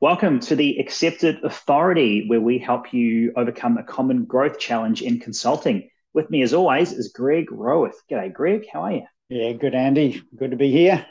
Welcome 0.00 0.40
to 0.40 0.56
the 0.56 0.78
Accepted 0.80 1.44
Authority, 1.44 2.26
where 2.26 2.40
we 2.40 2.58
help 2.58 2.92
you 2.92 3.32
overcome 3.36 3.78
a 3.78 3.84
common 3.84 4.24
growth 4.24 4.58
challenge 4.58 5.02
in 5.02 5.20
consulting. 5.20 5.88
With 6.12 6.28
me, 6.30 6.42
as 6.42 6.52
always, 6.52 6.92
is 6.92 7.12
Greg 7.12 7.46
Roworth. 7.52 8.02
G'day, 8.10 8.32
Greg. 8.32 8.66
How 8.72 8.82
are 8.82 8.92
you? 8.92 9.02
Yeah, 9.28 9.52
good, 9.52 9.74
Andy. 9.74 10.20
Good 10.36 10.50
to 10.50 10.56
be 10.56 10.72
here. 10.72 11.06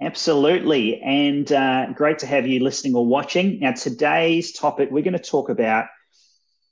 Absolutely. 0.00 1.00
And 1.00 1.50
uh, 1.50 1.92
great 1.92 2.20
to 2.20 2.26
have 2.26 2.46
you 2.46 2.62
listening 2.62 2.94
or 2.94 3.04
watching. 3.04 3.58
Now, 3.60 3.72
today's 3.72 4.52
topic, 4.52 4.90
we're 4.92 5.02
going 5.02 5.12
to 5.14 5.18
talk 5.18 5.48
about 5.48 5.86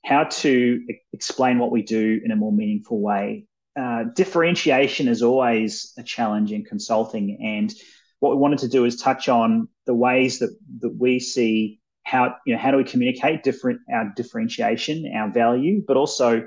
how 0.04 0.24
to 0.24 0.80
explain 1.12 1.58
what 1.58 1.72
we 1.72 1.82
do 1.82 2.20
in 2.24 2.30
a 2.30 2.36
more 2.36 2.52
meaningful 2.52 3.00
way. 3.00 3.46
Uh, 3.78 4.04
differentiation 4.14 5.08
is 5.08 5.22
always 5.22 5.92
a 5.98 6.04
challenge 6.04 6.52
in 6.52 6.64
consulting. 6.64 7.38
And 7.42 7.74
what 8.20 8.30
we 8.30 8.36
wanted 8.36 8.60
to 8.60 8.68
do 8.68 8.84
is 8.84 8.96
touch 8.96 9.28
on 9.28 9.68
the 9.86 9.94
ways 9.94 10.38
that, 10.38 10.56
that 10.80 10.96
we 10.96 11.20
see 11.20 11.80
how 12.02 12.36
you 12.46 12.54
know 12.54 12.60
how 12.60 12.70
do 12.70 12.76
we 12.76 12.84
communicate 12.84 13.42
different 13.42 13.80
our 13.92 14.12
differentiation, 14.14 15.10
our 15.14 15.30
value, 15.30 15.82
but 15.86 15.96
also 15.96 16.46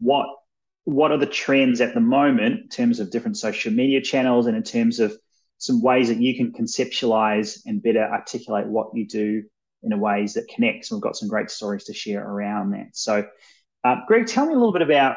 what 0.00 0.26
what 0.84 1.12
are 1.12 1.18
the 1.18 1.26
trends 1.26 1.80
at 1.80 1.94
the 1.94 2.00
moment 2.00 2.60
in 2.62 2.68
terms 2.68 3.00
of 3.00 3.10
different 3.10 3.36
social 3.36 3.72
media 3.72 4.00
channels 4.00 4.46
and 4.46 4.56
in 4.56 4.62
terms 4.62 5.00
of 5.00 5.16
some 5.58 5.82
ways 5.82 6.08
that 6.08 6.20
you 6.20 6.36
can 6.36 6.52
conceptualize 6.52 7.60
and 7.66 7.82
better 7.82 8.02
articulate 8.02 8.66
what 8.66 8.88
you 8.94 9.06
do 9.06 9.42
in 9.82 9.92
a 9.92 9.98
ways 9.98 10.34
that 10.34 10.48
connects. 10.48 10.90
And 10.90 10.96
we've 10.96 11.02
got 11.02 11.16
some 11.16 11.28
great 11.28 11.50
stories 11.50 11.84
to 11.84 11.94
share 11.94 12.26
around 12.26 12.70
that. 12.70 12.88
So, 12.92 13.26
uh, 13.84 13.96
Greg, 14.06 14.26
tell 14.26 14.46
me 14.46 14.52
a 14.52 14.56
little 14.56 14.72
bit 14.72 14.82
about 14.82 15.16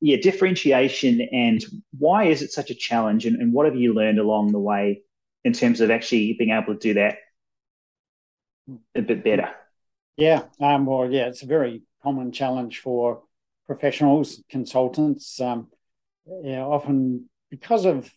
yeah 0.00 0.16
differentiation 0.22 1.20
and 1.32 1.64
why 1.96 2.24
is 2.24 2.42
it 2.42 2.52
such 2.52 2.70
a 2.70 2.74
challenge, 2.74 3.24
and, 3.24 3.36
and 3.36 3.52
what 3.52 3.66
have 3.66 3.76
you 3.76 3.94
learned 3.94 4.18
along 4.18 4.52
the 4.52 4.58
way 4.58 5.02
in 5.44 5.52
terms 5.52 5.80
of 5.80 5.90
actually 5.90 6.34
being 6.34 6.50
able 6.50 6.74
to 6.74 6.80
do 6.80 6.94
that 6.94 7.16
a 8.94 9.02
bit 9.02 9.24
better? 9.24 9.50
Yeah, 10.16 10.44
um, 10.60 10.86
well, 10.86 11.10
yeah, 11.10 11.26
it's 11.26 11.42
a 11.42 11.46
very 11.46 11.82
common 12.02 12.32
challenge 12.32 12.80
for 12.80 13.22
professionals, 13.66 14.42
consultants. 14.50 15.40
Um, 15.40 15.68
yeah, 16.42 16.62
often 16.62 17.28
because 17.50 17.84
of 17.86 18.10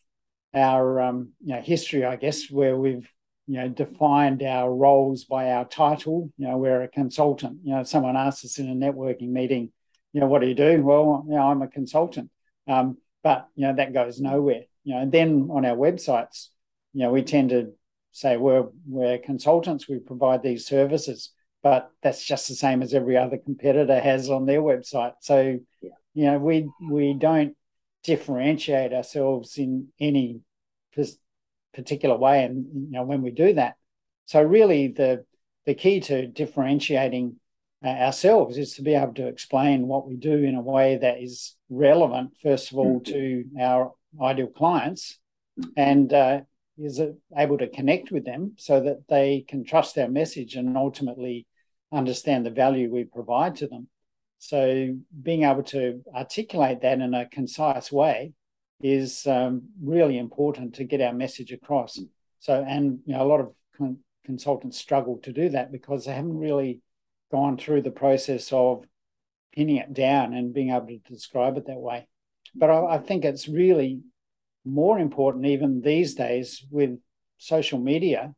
our 0.54 1.00
um, 1.02 1.30
you 1.44 1.54
know 1.54 1.62
history, 1.62 2.04
I 2.04 2.16
guess, 2.16 2.50
where 2.50 2.76
we've 2.76 3.10
you 3.48 3.58
know 3.58 3.70
defined 3.70 4.44
our 4.44 4.74
roles 4.74 5.26
by 5.26 5.52
our 5.52 5.66
title. 5.66 6.32
You 6.38 6.48
know, 6.48 6.58
we're 6.58 6.82
a 6.82 6.88
consultant. 6.88 7.60
You 7.64 7.76
know, 7.76 7.84
someone 7.84 8.18
asks 8.18 8.46
us 8.46 8.60
in 8.60 8.70
a 8.70 8.76
networking 8.76 9.30
meeting, 9.30 9.72
you 10.14 10.20
know, 10.20 10.28
what 10.28 10.42
do 10.42 10.48
you 10.48 10.56
do? 10.56 10.82
Well, 10.84 11.26
you 11.28 11.36
know, 11.36 11.50
I'm 11.50 11.62
a 11.62 11.68
consultant. 11.68 12.30
Um, 12.68 12.98
but 13.24 13.48
you 13.56 13.68
know 13.68 13.76
that 13.76 13.94
goes 13.94 14.20
nowhere. 14.20 14.64
You 14.84 14.96
know, 14.96 15.02
and 15.02 15.12
then 15.12 15.50
on 15.52 15.66
our 15.66 15.76
websites, 15.76 16.48
you 16.94 17.04
know, 17.04 17.12
we 17.12 17.24
tend 17.24 17.50
to 17.50 17.74
say 18.12 18.38
we're 18.38 18.68
we're 18.88 19.18
consultants. 19.18 19.88
We 19.88 20.00
provide 20.00 20.44
these 20.44 20.66
services, 20.66 21.32
but 21.64 21.92
that's 22.04 22.24
just 22.24 22.48
the 22.48 22.56
same 22.56 22.82
as 22.82 22.94
every 22.94 23.18
other 23.18 23.38
competitor 23.38 24.00
has 24.00 24.30
on 24.30 24.46
their 24.46 24.62
website. 24.62 25.14
So, 25.22 25.60
yeah. 25.82 25.90
you 26.14 26.26
know, 26.26 26.38
we 26.38 26.70
we 26.90 27.14
don't 27.14 27.56
differentiate 28.04 28.94
ourselves 28.94 29.58
in 29.58 29.88
any 30.00 30.42
particular 31.74 32.18
way, 32.18 32.44
and 32.44 32.66
you 32.74 32.92
know, 32.92 33.04
when 33.04 33.22
we 33.22 33.32
do 33.32 33.54
that, 33.54 33.76
so 34.26 34.42
really 34.42 34.90
the 34.90 35.26
the 35.66 35.74
key 35.74 36.00
to 36.02 36.28
differentiating 36.28 37.38
uh, 37.84 37.90
ourselves 37.90 38.58
is 38.58 38.74
to 38.76 38.82
be 38.82 38.94
able 38.94 39.14
to 39.14 39.28
explain 39.28 39.88
what 39.88 40.08
we 40.08 40.16
do 40.16 40.34
in 40.34 40.56
a 40.56 40.62
way 40.62 40.98
that 40.98 41.22
is 41.22 41.56
relevant, 41.70 42.32
first 42.42 42.72
of 42.72 42.78
all, 42.78 43.00
mm-hmm. 43.00 43.12
to 43.12 43.46
our 43.62 43.94
ideal 44.22 44.48
clients, 44.48 45.20
and 45.78 46.12
uh, 46.12 46.42
is 46.84 47.02
able 47.38 47.58
to 47.58 47.70
connect 47.70 48.12
with 48.12 48.26
them 48.26 48.54
so 48.58 48.82
that 48.82 49.08
they 49.08 49.46
can 49.48 49.64
trust 49.64 49.98
our 49.98 50.08
message 50.08 50.56
and 50.56 50.78
ultimately 50.78 51.46
understand 51.92 52.46
the 52.46 52.52
value 52.52 52.92
we 52.92 53.04
provide 53.04 53.56
to 53.58 53.68
them. 53.68 53.88
So, 54.40 54.96
being 55.22 55.44
able 55.44 55.64
to 55.64 56.02
articulate 56.16 56.82
that 56.82 57.00
in 57.00 57.14
a 57.14 57.30
concise 57.30 57.92
way 57.92 58.34
is 58.82 59.28
um, 59.28 59.64
really 59.82 60.18
important 60.18 60.76
to 60.76 60.84
get 60.84 61.02
our 61.02 61.14
message 61.14 61.52
across. 61.52 62.00
So, 62.40 62.66
and 62.68 63.00
you 63.06 63.14
know, 63.14 63.22
a 63.22 63.28
lot 63.28 63.40
of 63.40 63.54
con- 63.78 64.00
consultants 64.26 64.80
struggle 64.80 65.20
to 65.20 65.32
do 65.32 65.50
that 65.50 65.72
because 65.72 66.06
they 66.06 66.14
haven't 66.14 66.38
really 66.38 66.82
gone 67.32 67.58
through 67.58 67.84
the 67.84 67.92
process 67.92 68.52
of 68.52 68.84
pinning 69.54 69.78
it 69.78 69.94
down 69.94 70.34
and 70.34 70.54
being 70.54 70.72
able 70.72 70.88
to 70.88 70.98
describe 71.08 71.58
it 71.58 71.68
that 71.68 71.80
way. 71.80 72.08
But 72.56 72.70
I, 72.70 72.96
I 72.96 72.98
think 72.98 73.24
it's 73.24 73.48
really 73.48 74.02
more 74.66 75.00
important 75.00 75.46
even 75.46 75.82
these 75.82 76.16
days 76.16 76.66
with 76.70 76.98
social 77.38 77.80
media 77.80 78.34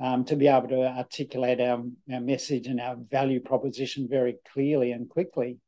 um, 0.00 0.24
to 0.24 0.36
be 0.36 0.48
able 0.48 0.68
to 0.68 0.86
articulate 0.86 1.60
our, 1.60 1.82
our 2.12 2.20
message 2.20 2.66
and 2.66 2.80
our 2.80 2.96
value 3.10 3.40
proposition 3.40 4.08
very 4.10 4.36
clearly 4.52 4.92
and 4.92 5.08
quickly. 5.08 5.58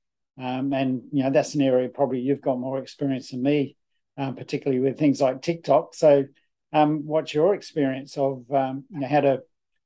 Um, 0.40 0.72
and 0.72 1.02
you 1.12 1.22
know 1.22 1.30
that's 1.30 1.54
an 1.54 1.62
area 1.62 1.88
probably 1.88 2.18
you've 2.18 2.40
got 2.40 2.58
more 2.58 2.78
experience 2.78 3.30
than 3.30 3.42
me, 3.42 3.76
um, 4.18 4.34
particularly 4.34 4.80
with 4.80 4.98
things 4.98 5.20
like 5.20 5.42
TikTok. 5.42 5.94
So, 5.94 6.24
um, 6.72 7.06
what's 7.06 7.32
your 7.32 7.54
experience 7.54 8.18
of 8.18 8.44
um, 8.50 8.84
you 8.90 9.00
know, 9.00 9.06
how 9.06 9.20
to 9.20 9.42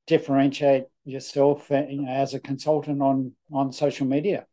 differentiate 0.07 0.85
yourself 1.05 1.71
uh, 1.71 1.83
you 1.87 2.01
know, 2.01 2.11
as 2.11 2.33
a 2.33 2.39
consultant 2.39 2.99
on 2.99 3.33
on 3.53 3.71
social 3.71 4.07
media? 4.07 4.47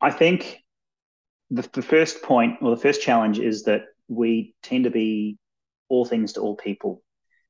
I 0.00 0.12
think 0.12 0.62
the, 1.50 1.68
the 1.72 1.82
first 1.82 2.22
point 2.22 2.58
or 2.62 2.70
the 2.70 2.80
first 2.80 3.02
challenge 3.02 3.40
is 3.40 3.64
that 3.64 3.82
we 4.14 4.54
tend 4.62 4.84
to 4.84 4.90
be 4.90 5.38
all 5.88 6.04
things 6.04 6.34
to 6.34 6.40
all 6.40 6.56
people. 6.56 7.02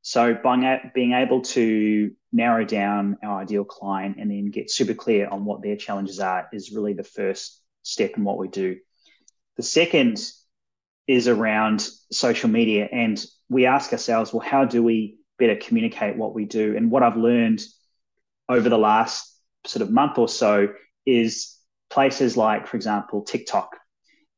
So 0.02 0.34
by 0.34 0.90
being 0.94 1.12
able 1.12 1.42
to 1.42 2.10
narrow 2.32 2.64
down 2.64 3.18
our 3.22 3.40
ideal 3.40 3.64
client 3.64 4.16
and 4.18 4.30
then 4.30 4.50
get 4.50 4.70
super 4.70 4.94
clear 4.94 5.28
on 5.28 5.44
what 5.44 5.62
their 5.62 5.76
challenges 5.76 6.18
are 6.18 6.48
is 6.52 6.72
really 6.72 6.94
the 6.94 7.04
first 7.04 7.60
step 7.82 8.16
in 8.16 8.24
what 8.24 8.38
we 8.38 8.48
do. 8.48 8.78
The 9.56 9.62
second 9.62 10.18
is 11.06 11.28
around 11.28 11.86
social 12.10 12.48
media. 12.48 12.88
And 12.90 13.22
we 13.48 13.66
ask 13.66 13.92
ourselves, 13.92 14.32
well, 14.32 14.40
how 14.40 14.64
do 14.64 14.82
we 14.82 15.18
better 15.38 15.56
communicate 15.56 16.16
what 16.16 16.34
we 16.34 16.44
do? 16.44 16.76
And 16.76 16.90
what 16.90 17.02
I've 17.02 17.16
learned 17.16 17.62
over 18.48 18.68
the 18.68 18.78
last 18.78 19.36
sort 19.66 19.82
of 19.82 19.90
month 19.90 20.18
or 20.18 20.28
so 20.28 20.68
is 21.06 21.56
places 21.90 22.36
like, 22.36 22.66
for 22.66 22.76
example, 22.76 23.22
TikTok 23.22 23.76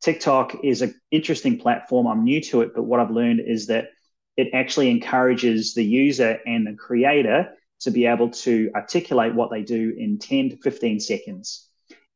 TikTok 0.05 0.63
is 0.63 0.83
an 0.83 0.95
interesting 1.11 1.59
platform. 1.59 2.07
I'm 2.07 2.25
new 2.25 2.43
to 2.43 2.61
it, 2.61 2.73
but 2.75 2.83
what 2.83 3.01
I've 3.01 3.11
learned 3.11 3.41
is 3.41 3.69
that 3.69 3.89
it 4.37 4.49
actually 4.53 4.91
encourages 4.91 5.73
the 5.73 5.85
user 5.85 6.41
and 6.47 6.67
the 6.67 6.75
creator 6.75 7.55
to 7.81 7.91
be 7.91 8.05
able 8.05 8.29
to 8.31 8.71
articulate 8.75 9.35
what 9.35 9.51
they 9.51 9.63
do 9.63 9.95
in 9.97 10.19
10 10.19 10.51
to 10.51 10.57
15 10.59 11.01
seconds. 11.01 11.71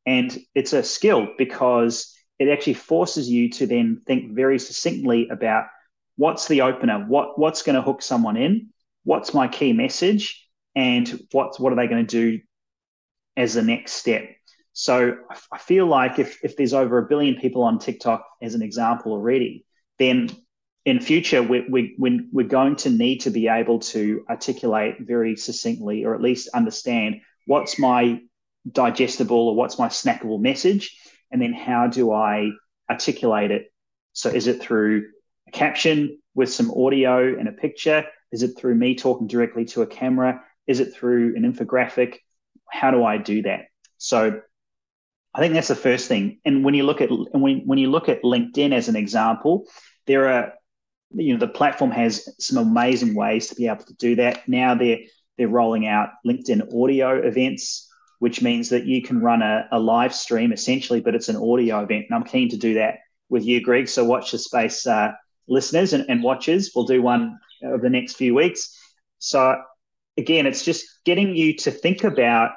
And 0.04 0.38
it's 0.54 0.74
a 0.74 0.82
skill 0.82 1.28
because 1.38 2.14
it 2.38 2.50
actually 2.50 2.74
forces 2.74 3.26
you 3.30 3.48
to 3.52 3.66
then 3.66 4.02
think 4.06 4.32
very 4.32 4.58
succinctly 4.58 5.28
about 5.30 5.64
what's 6.16 6.46
the 6.46 6.60
opener, 6.60 7.06
what, 7.08 7.38
what's 7.38 7.62
going 7.62 7.76
to 7.76 7.82
hook 7.82 8.02
someone 8.02 8.36
in, 8.36 8.68
what's 9.04 9.32
my 9.32 9.48
key 9.48 9.72
message, 9.72 10.46
and 10.76 11.26
what's, 11.32 11.58
what 11.58 11.72
are 11.72 11.76
they 11.76 11.86
going 11.86 12.06
to 12.06 12.36
do 12.36 12.40
as 13.34 13.54
the 13.54 13.62
next 13.62 13.92
step. 13.92 14.28
So 14.78 15.16
I 15.50 15.58
feel 15.58 15.86
like 15.86 16.20
if, 16.20 16.38
if 16.44 16.56
there's 16.56 16.72
over 16.72 16.98
a 16.98 17.08
billion 17.08 17.34
people 17.34 17.64
on 17.64 17.80
TikTok, 17.80 18.24
as 18.40 18.54
an 18.54 18.62
example 18.62 19.10
already, 19.10 19.66
then 19.98 20.30
in 20.84 21.00
future 21.00 21.42
we, 21.42 21.66
we, 21.68 21.96
we, 21.98 22.28
we're 22.30 22.46
going 22.46 22.76
to 22.76 22.90
need 22.90 23.18
to 23.22 23.30
be 23.30 23.48
able 23.48 23.80
to 23.80 24.24
articulate 24.30 24.94
very 25.00 25.34
succinctly 25.34 26.04
or 26.04 26.14
at 26.14 26.22
least 26.22 26.50
understand 26.54 27.16
what's 27.46 27.76
my 27.76 28.20
digestible 28.70 29.48
or 29.48 29.56
what's 29.56 29.80
my 29.80 29.88
snackable 29.88 30.40
message 30.40 30.96
and 31.32 31.42
then 31.42 31.52
how 31.52 31.88
do 31.88 32.12
i 32.12 32.48
articulate 32.88 33.50
it? 33.50 33.72
So 34.12 34.30
is 34.30 34.46
it 34.46 34.62
through 34.62 35.08
a 35.48 35.50
caption 35.50 36.20
with 36.36 36.52
some 36.52 36.70
audio 36.70 37.36
and 37.36 37.48
a 37.48 37.52
picture? 37.52 38.04
Is 38.30 38.44
it 38.44 38.56
through 38.56 38.76
me 38.76 38.94
talking 38.94 39.26
directly 39.26 39.64
to 39.64 39.82
a 39.82 39.88
camera? 39.88 40.40
Is 40.68 40.78
it 40.78 40.94
through 40.94 41.34
an 41.34 41.42
infographic? 41.42 42.18
How 42.70 42.92
do 42.92 43.02
i 43.02 43.18
do 43.18 43.42
that? 43.42 43.62
So 43.96 44.40
I 45.34 45.40
think 45.40 45.54
that's 45.54 45.68
the 45.68 45.76
first 45.76 46.08
thing. 46.08 46.40
And 46.44 46.64
when 46.64 46.74
you 46.74 46.84
look 46.84 47.00
at 47.00 47.10
when 47.10 47.62
when 47.66 47.78
you 47.78 47.90
look 47.90 48.08
at 48.08 48.22
LinkedIn 48.22 48.72
as 48.72 48.88
an 48.88 48.96
example, 48.96 49.66
there 50.06 50.28
are 50.28 50.52
you 51.10 51.32
know 51.32 51.38
the 51.38 51.48
platform 51.48 51.90
has 51.90 52.28
some 52.38 52.58
amazing 52.58 53.14
ways 53.14 53.48
to 53.48 53.54
be 53.54 53.68
able 53.68 53.84
to 53.84 53.94
do 53.94 54.16
that. 54.16 54.48
Now 54.48 54.74
they're 54.74 54.98
they're 55.36 55.48
rolling 55.48 55.86
out 55.86 56.10
LinkedIn 56.26 56.74
audio 56.74 57.26
events, 57.26 57.88
which 58.18 58.42
means 58.42 58.70
that 58.70 58.86
you 58.86 59.02
can 59.02 59.20
run 59.20 59.42
a, 59.42 59.68
a 59.70 59.78
live 59.78 60.14
stream 60.14 60.52
essentially, 60.52 61.00
but 61.00 61.14
it's 61.14 61.28
an 61.28 61.36
audio 61.36 61.80
event. 61.80 62.06
And 62.08 62.14
I'm 62.16 62.24
keen 62.24 62.48
to 62.50 62.56
do 62.56 62.74
that 62.74 62.98
with 63.28 63.44
you, 63.44 63.60
Greg. 63.62 63.88
So 63.88 64.04
watch 64.04 64.32
the 64.32 64.38
space, 64.38 64.86
uh, 64.86 65.12
listeners 65.46 65.92
and, 65.92 66.04
and 66.08 66.22
watchers. 66.22 66.72
We'll 66.74 66.86
do 66.86 67.02
one 67.02 67.38
over 67.62 67.78
the 67.78 67.90
next 67.90 68.16
few 68.16 68.34
weeks. 68.34 68.76
So 69.18 69.56
again, 70.16 70.46
it's 70.46 70.64
just 70.64 70.86
getting 71.04 71.36
you 71.36 71.54
to 71.58 71.70
think 71.70 72.04
about 72.04 72.52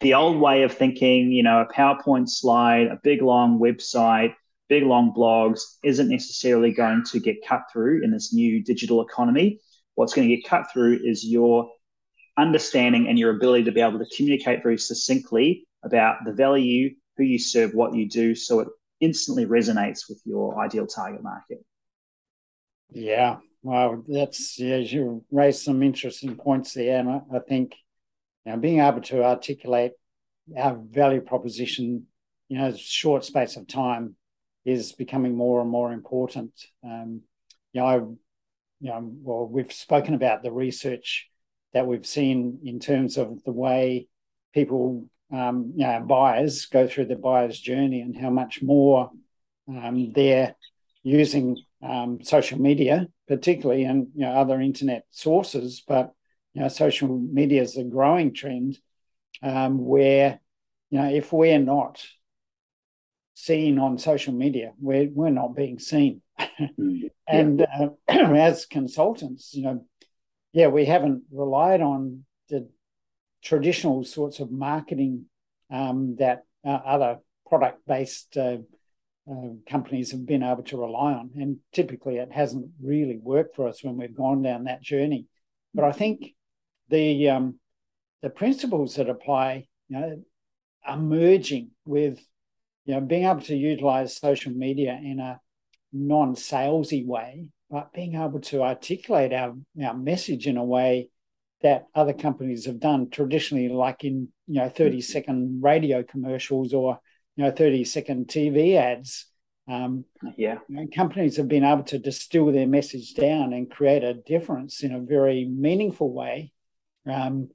the 0.00 0.14
old 0.14 0.38
way 0.38 0.62
of 0.62 0.72
thinking, 0.72 1.30
you 1.30 1.42
know, 1.42 1.60
a 1.60 1.72
PowerPoint 1.72 2.28
slide, 2.28 2.86
a 2.86 2.98
big 3.02 3.22
long 3.22 3.58
website, 3.58 4.34
big 4.68 4.84
long 4.84 5.12
blogs 5.12 5.60
isn't 5.84 6.08
necessarily 6.08 6.72
going 6.72 7.04
to 7.04 7.20
get 7.20 7.44
cut 7.46 7.62
through 7.72 8.02
in 8.02 8.10
this 8.10 8.32
new 8.32 8.62
digital 8.62 9.02
economy. 9.02 9.60
What's 9.96 10.14
going 10.14 10.28
to 10.28 10.34
get 10.34 10.48
cut 10.48 10.72
through 10.72 11.00
is 11.04 11.26
your 11.26 11.70
understanding 12.38 13.08
and 13.08 13.18
your 13.18 13.36
ability 13.36 13.64
to 13.64 13.72
be 13.72 13.80
able 13.80 13.98
to 13.98 14.16
communicate 14.16 14.62
very 14.62 14.78
succinctly 14.78 15.66
about 15.84 16.24
the 16.24 16.32
value, 16.32 16.94
who 17.16 17.24
you 17.24 17.38
serve, 17.38 17.74
what 17.74 17.94
you 17.94 18.08
do, 18.08 18.34
so 18.34 18.60
it 18.60 18.68
instantly 19.00 19.44
resonates 19.44 20.08
with 20.08 20.20
your 20.24 20.58
ideal 20.58 20.86
target 20.86 21.22
market. 21.22 21.58
Yeah, 22.90 23.36
well, 23.62 24.02
that's 24.08 24.58
yeah, 24.58 24.76
you 24.76 25.24
raised 25.30 25.62
some 25.62 25.82
interesting 25.82 26.36
points 26.36 26.72
there, 26.74 26.98
and 26.98 27.10
I, 27.10 27.20
I 27.34 27.38
think 27.40 27.74
know, 28.46 28.56
being 28.58 28.80
able 28.80 29.00
to 29.02 29.24
articulate 29.24 29.92
our 30.56 30.76
value 30.76 31.20
proposition, 31.20 32.06
you 32.48 32.58
know, 32.58 32.74
short 32.76 33.24
space 33.24 33.56
of 33.56 33.66
time, 33.66 34.16
is 34.64 34.92
becoming 34.92 35.36
more 35.36 35.60
and 35.60 35.70
more 35.70 35.92
important. 35.92 36.52
Um, 36.84 37.22
you 37.72 37.80
know, 37.80 37.86
I, 37.86 37.94
you 37.96 38.90
know, 38.90 39.12
well, 39.22 39.46
we've 39.46 39.72
spoken 39.72 40.14
about 40.14 40.42
the 40.42 40.52
research 40.52 41.28
that 41.72 41.86
we've 41.86 42.06
seen 42.06 42.60
in 42.64 42.80
terms 42.80 43.16
of 43.16 43.42
the 43.44 43.52
way 43.52 44.08
people, 44.52 45.06
um, 45.32 45.72
you 45.76 45.86
know, 45.86 46.00
buyers 46.00 46.66
go 46.66 46.86
through 46.86 47.06
the 47.06 47.16
buyer's 47.16 47.58
journey 47.58 48.00
and 48.00 48.16
how 48.16 48.30
much 48.30 48.62
more 48.62 49.10
um, 49.68 50.12
they're 50.12 50.56
using 51.02 51.56
um, 51.82 52.18
social 52.22 52.60
media, 52.60 53.06
particularly, 53.28 53.84
and 53.84 54.08
you 54.14 54.22
know 54.22 54.32
other 54.32 54.60
internet 54.60 55.04
sources. 55.10 55.82
But 55.86 56.12
you 56.54 56.62
know, 56.62 56.68
social 56.68 57.18
media 57.18 57.62
is 57.62 57.76
a 57.76 57.84
growing 57.84 58.34
trend 58.34 58.78
um, 59.42 59.84
where 59.84 60.40
you 60.90 60.98
know 60.98 61.08
if 61.08 61.32
we're 61.32 61.58
not 61.58 62.04
seen 63.34 63.78
on 63.78 63.98
social 63.98 64.34
media, 64.34 64.72
we're 64.80 65.08
we're 65.12 65.30
not 65.30 65.54
being 65.54 65.78
seen. 65.78 66.22
Mm, 66.60 67.10
and 67.28 67.62
uh, 67.62 67.88
as 68.08 68.66
consultants, 68.66 69.54
you 69.54 69.62
know, 69.62 69.86
yeah, 70.52 70.68
we 70.68 70.84
haven't 70.84 71.22
relied 71.32 71.80
on 71.80 72.24
the 72.48 72.68
traditional 73.42 74.04
sorts 74.04 74.40
of 74.40 74.50
marketing 74.50 75.26
um, 75.70 76.16
that 76.18 76.44
uh, 76.64 76.70
other 76.70 77.18
product 77.48 77.86
based 77.86 78.36
uh, 78.36 78.58
uh, 79.30 79.48
companies 79.68 80.12
have 80.12 80.26
been 80.26 80.42
able 80.42 80.62
to 80.64 80.76
rely 80.76 81.12
on. 81.12 81.30
And 81.36 81.58
typically 81.72 82.16
it 82.16 82.32
hasn't 82.32 82.70
really 82.82 83.18
worked 83.22 83.54
for 83.56 83.68
us 83.68 83.82
when 83.82 83.96
we've 83.96 84.14
gone 84.14 84.42
down 84.42 84.64
that 84.64 84.82
journey. 84.82 85.26
But 85.74 85.84
I 85.84 85.92
think 85.92 86.34
the 86.90 87.30
um, 87.30 87.54
the 88.22 88.30
principles 88.30 88.96
that 88.96 89.08
apply, 89.08 89.66
you 89.88 89.98
know, 89.98 90.24
are 90.84 90.98
merging 90.98 91.70
with 91.84 92.20
you 92.84 92.94
know 92.94 93.00
being 93.00 93.24
able 93.24 93.40
to 93.42 93.56
utilize 93.56 94.16
social 94.16 94.52
media 94.52 94.98
in 95.02 95.20
a 95.20 95.40
non-salesy 95.92 97.04
way, 97.06 97.46
but 97.70 97.92
being 97.92 98.14
able 98.14 98.40
to 98.40 98.62
articulate 98.62 99.32
our, 99.32 99.54
our 99.84 99.94
message 99.94 100.46
in 100.46 100.56
a 100.56 100.64
way 100.64 101.10
that 101.62 101.86
other 101.94 102.12
companies 102.12 102.66
have 102.66 102.80
done 102.80 103.10
traditionally, 103.10 103.68
like 103.68 104.04
in 104.04 104.28
you 104.46 104.60
know 104.60 104.68
30 104.68 105.00
second 105.00 105.62
radio 105.62 106.02
commercials 106.02 106.72
or 106.72 106.98
you 107.36 107.44
know 107.44 107.50
30 107.50 107.84
second 107.84 108.28
TV 108.28 108.76
ads. 108.76 109.26
Um, 109.68 110.04
yeah, 110.36 110.58
you 110.68 110.76
know, 110.76 110.86
companies 110.94 111.36
have 111.36 111.46
been 111.46 111.64
able 111.64 111.84
to 111.84 111.98
distill 111.98 112.50
their 112.50 112.66
message 112.66 113.14
down 113.14 113.52
and 113.52 113.70
create 113.70 114.02
a 114.02 114.14
difference 114.14 114.82
in 114.82 114.92
a 114.92 115.00
very 115.00 115.44
meaningful 115.44 116.12
way. 116.12 116.52
Um, 117.06 117.50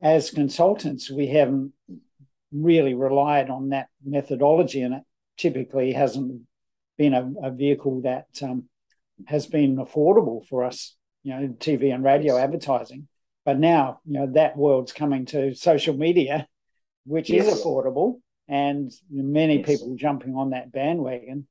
as 0.00 0.30
consultants, 0.30 1.10
we 1.10 1.28
haven't 1.28 1.72
really 2.52 2.94
relied 2.94 3.50
on 3.50 3.70
that 3.70 3.88
methodology, 4.04 4.82
and 4.82 4.94
it 4.94 5.02
typically 5.36 5.92
hasn't 5.92 6.42
been 6.98 7.14
a, 7.14 7.30
a 7.42 7.50
vehicle 7.50 8.02
that 8.02 8.26
um, 8.42 8.64
has 9.26 9.46
been 9.46 9.76
affordable 9.76 10.46
for 10.46 10.64
us. 10.64 10.96
You 11.22 11.34
know, 11.34 11.48
TV 11.58 11.94
and 11.94 12.02
radio 12.02 12.36
advertising. 12.36 13.06
But 13.44 13.58
now, 13.58 14.00
you 14.04 14.14
know, 14.14 14.32
that 14.32 14.56
world's 14.56 14.92
coming 14.92 15.26
to 15.26 15.54
social 15.54 15.96
media, 15.96 16.48
which 17.04 17.30
yes. 17.30 17.46
is 17.46 17.60
affordable 17.60 18.20
and 18.48 18.92
many 19.10 19.58
yes. 19.58 19.66
people 19.66 19.96
jumping 19.96 20.34
on 20.36 20.50
that 20.50 20.72
bandwagon. 20.72 21.46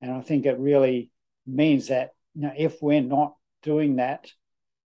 And 0.00 0.12
I 0.12 0.20
think 0.20 0.46
it 0.46 0.58
really 0.58 1.10
means 1.46 1.88
that 1.88 2.10
you 2.34 2.42
know, 2.42 2.52
if 2.56 2.80
we're 2.82 3.00
not 3.00 3.34
doing 3.62 3.96
that 3.96 4.30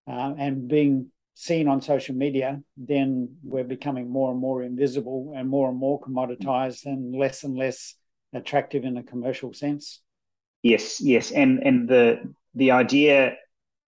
uh, 0.07 0.33
and 0.37 0.67
being 0.67 1.11
seen 1.41 1.67
on 1.67 1.81
social 1.81 2.13
media, 2.13 2.61
then 2.77 3.37
we're 3.43 3.63
becoming 3.63 4.07
more 4.07 4.29
and 4.29 4.39
more 4.39 4.61
invisible 4.61 5.33
and 5.35 5.49
more 5.49 5.69
and 5.69 5.77
more 5.77 5.99
commoditized 5.99 6.85
and 6.85 7.15
less 7.15 7.43
and 7.43 7.57
less 7.57 7.95
attractive 8.31 8.85
in 8.85 8.95
a 8.95 9.01
commercial 9.01 9.51
sense. 9.51 10.01
Yes, 10.61 11.01
yes, 11.01 11.31
and 11.31 11.57
and 11.63 11.89
the 11.89 12.19
the 12.53 12.69
idea, 12.71 13.37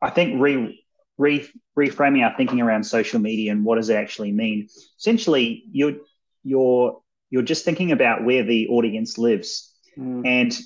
I 0.02 0.10
think, 0.10 0.42
re, 0.42 0.84
re 1.20 1.48
reframing 1.78 2.26
our 2.26 2.36
thinking 2.36 2.60
around 2.60 2.86
social 2.86 3.20
media 3.20 3.52
and 3.52 3.64
what 3.64 3.76
does 3.76 3.90
it 3.90 3.98
actually 3.98 4.32
mean. 4.32 4.68
Essentially, 4.98 5.64
you're 5.72 5.98
you're 6.44 7.02
you're 7.30 7.44
just 7.44 7.66
thinking 7.66 7.92
about 7.92 8.26
where 8.26 8.44
the 8.44 8.68
audience 8.70 9.20
lives. 9.20 9.72
Mm. 9.96 10.26
And 10.26 10.60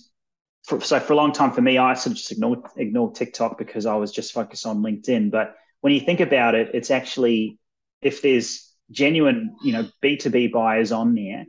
for, 0.64 0.80
so 0.80 1.02
for 1.02 1.12
a 1.12 1.18
long 1.18 1.34
time 1.34 1.52
for 1.52 1.62
me, 1.62 1.78
I 1.78 1.96
sort 1.96 2.12
of 2.12 2.18
just 2.18 2.32
ignored, 2.32 2.60
ignored 2.78 3.16
TikTok 3.16 3.58
because 3.58 3.86
I 3.86 3.96
was 3.96 4.14
just 4.14 4.32
focused 4.32 4.66
on 4.66 4.78
LinkedIn. 4.78 5.32
But 5.32 5.56
when 5.82 5.94
you 5.94 6.00
think 6.00 6.20
about 6.20 6.56
it, 6.56 6.72
it's 6.74 6.92
actually 6.92 7.60
if 8.02 8.22
there's 8.22 8.72
genuine, 8.92 9.56
you 9.64 9.74
know, 9.74 9.90
B2B 10.04 10.52
buyers 10.52 10.92
on 10.92 11.16
there, 11.16 11.46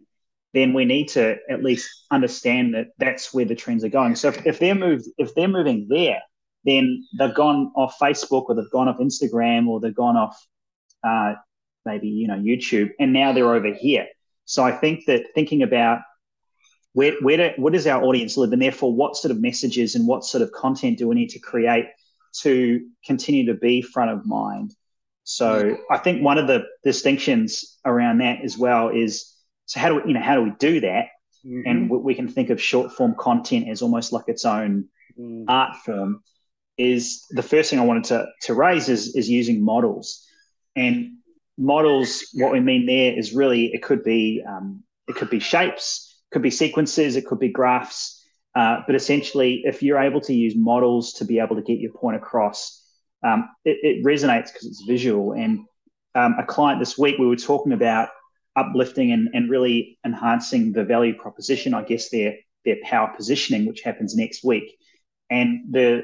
then 0.54 0.72
we 0.72 0.84
need 0.84 1.08
to 1.08 1.36
at 1.50 1.62
least 1.62 1.88
understand 2.10 2.74
that 2.74 2.88
that's 2.98 3.32
where 3.34 3.44
the 3.44 3.54
trends 3.54 3.84
are 3.84 3.90
going. 3.90 4.16
So 4.16 4.28
if, 4.28 4.46
if 4.46 4.58
they're 4.58 4.74
moved, 4.74 5.06
if 5.18 5.34
they're 5.34 5.48
moving 5.48 5.86
there, 5.88 6.20
then 6.64 7.04
they've 7.18 7.34
gone 7.34 7.70
off 7.76 7.98
Facebook 8.00 8.44
or 8.48 8.54
they've 8.54 8.70
gone 8.70 8.88
off 8.88 8.98
Instagram 8.98 9.68
or 9.68 9.80
they've 9.80 9.94
gone 9.94 10.16
off 10.16 10.36
uh, 11.04 11.34
maybe 11.84 12.08
you 12.08 12.26
know 12.26 12.34
YouTube, 12.34 12.90
and 12.98 13.12
now 13.12 13.32
they're 13.32 13.54
over 13.54 13.72
here. 13.72 14.06
So 14.44 14.64
I 14.64 14.72
think 14.72 15.04
that 15.06 15.26
thinking 15.34 15.62
about 15.62 16.00
where, 16.94 17.12
where, 17.20 17.36
do, 17.36 17.62
where 17.62 17.72
does 17.72 17.86
our 17.86 18.02
audience 18.02 18.36
live, 18.36 18.52
and 18.52 18.62
therefore 18.62 18.94
what 18.94 19.16
sort 19.16 19.30
of 19.30 19.40
messages 19.40 19.94
and 19.94 20.06
what 20.06 20.24
sort 20.24 20.42
of 20.42 20.50
content 20.52 20.98
do 20.98 21.06
we 21.06 21.14
need 21.14 21.30
to 21.30 21.38
create 21.38 21.86
to 22.40 22.86
continue 23.04 23.46
to 23.46 23.54
be 23.54 23.82
front 23.82 24.10
of 24.10 24.26
mind? 24.26 24.74
So 25.24 25.76
I 25.90 25.98
think 25.98 26.22
one 26.22 26.38
of 26.38 26.46
the 26.46 26.64
distinctions 26.82 27.78
around 27.84 28.18
that 28.18 28.40
as 28.42 28.56
well 28.56 28.88
is 28.88 29.34
so 29.66 29.78
how 29.78 29.90
do 29.90 29.96
we, 29.96 30.02
you 30.08 30.14
know 30.14 30.22
how 30.22 30.36
do 30.36 30.42
we 30.42 30.52
do 30.58 30.80
that? 30.80 31.08
Mm-hmm. 31.44 31.60
And 31.66 31.90
we, 31.90 31.98
we 31.98 32.14
can 32.14 32.28
think 32.28 32.48
of 32.48 32.60
short 32.60 32.92
form 32.92 33.14
content 33.14 33.68
as 33.68 33.82
almost 33.82 34.12
like 34.12 34.24
its 34.28 34.46
own 34.46 34.86
mm. 35.18 35.44
art 35.46 35.76
form. 35.84 36.22
Is 36.78 37.26
the 37.30 37.42
first 37.42 37.68
thing 37.68 37.78
I 37.78 37.84
wanted 37.84 38.04
to, 38.04 38.26
to 38.42 38.54
raise 38.54 38.88
is 38.88 39.14
is 39.16 39.28
using 39.28 39.62
models. 39.62 40.24
And 40.74 41.18
models, 41.58 42.30
what 42.32 42.52
we 42.52 42.60
mean 42.60 42.86
there 42.86 43.18
is 43.18 43.34
really 43.34 43.66
it 43.66 43.82
could 43.82 44.02
be 44.02 44.42
um, 44.48 44.82
it 45.08 45.16
could 45.16 45.28
be 45.28 45.40
shapes, 45.40 46.22
could 46.30 46.42
be 46.42 46.50
sequences, 46.50 47.16
it 47.16 47.26
could 47.26 47.38
be 47.38 47.50
graphs. 47.50 48.17
Uh, 48.58 48.82
but 48.88 48.96
essentially, 48.96 49.62
if 49.64 49.84
you're 49.84 50.00
able 50.00 50.20
to 50.20 50.34
use 50.34 50.54
models 50.56 51.12
to 51.12 51.24
be 51.24 51.38
able 51.38 51.54
to 51.54 51.62
get 51.62 51.78
your 51.78 51.92
point 51.92 52.16
across, 52.16 52.84
um, 53.24 53.48
it, 53.64 53.78
it, 53.84 54.04
resonates 54.04 54.52
because 54.52 54.66
it's 54.66 54.82
visual. 54.82 55.32
And 55.32 55.60
um, 56.16 56.34
a 56.40 56.44
client 56.44 56.80
this 56.80 56.98
week, 56.98 57.18
we 57.20 57.28
were 57.28 57.36
talking 57.36 57.72
about 57.72 58.08
uplifting 58.56 59.12
and, 59.12 59.28
and 59.32 59.48
really 59.48 59.96
enhancing 60.04 60.72
the 60.72 60.82
value 60.82 61.14
proposition, 61.14 61.72
I 61.72 61.84
guess 61.84 62.10
their 62.10 62.34
their 62.64 62.78
power 62.82 63.12
positioning, 63.16 63.64
which 63.64 63.82
happens 63.82 64.16
next 64.16 64.42
week. 64.42 64.76
And 65.30 65.72
the 65.72 66.02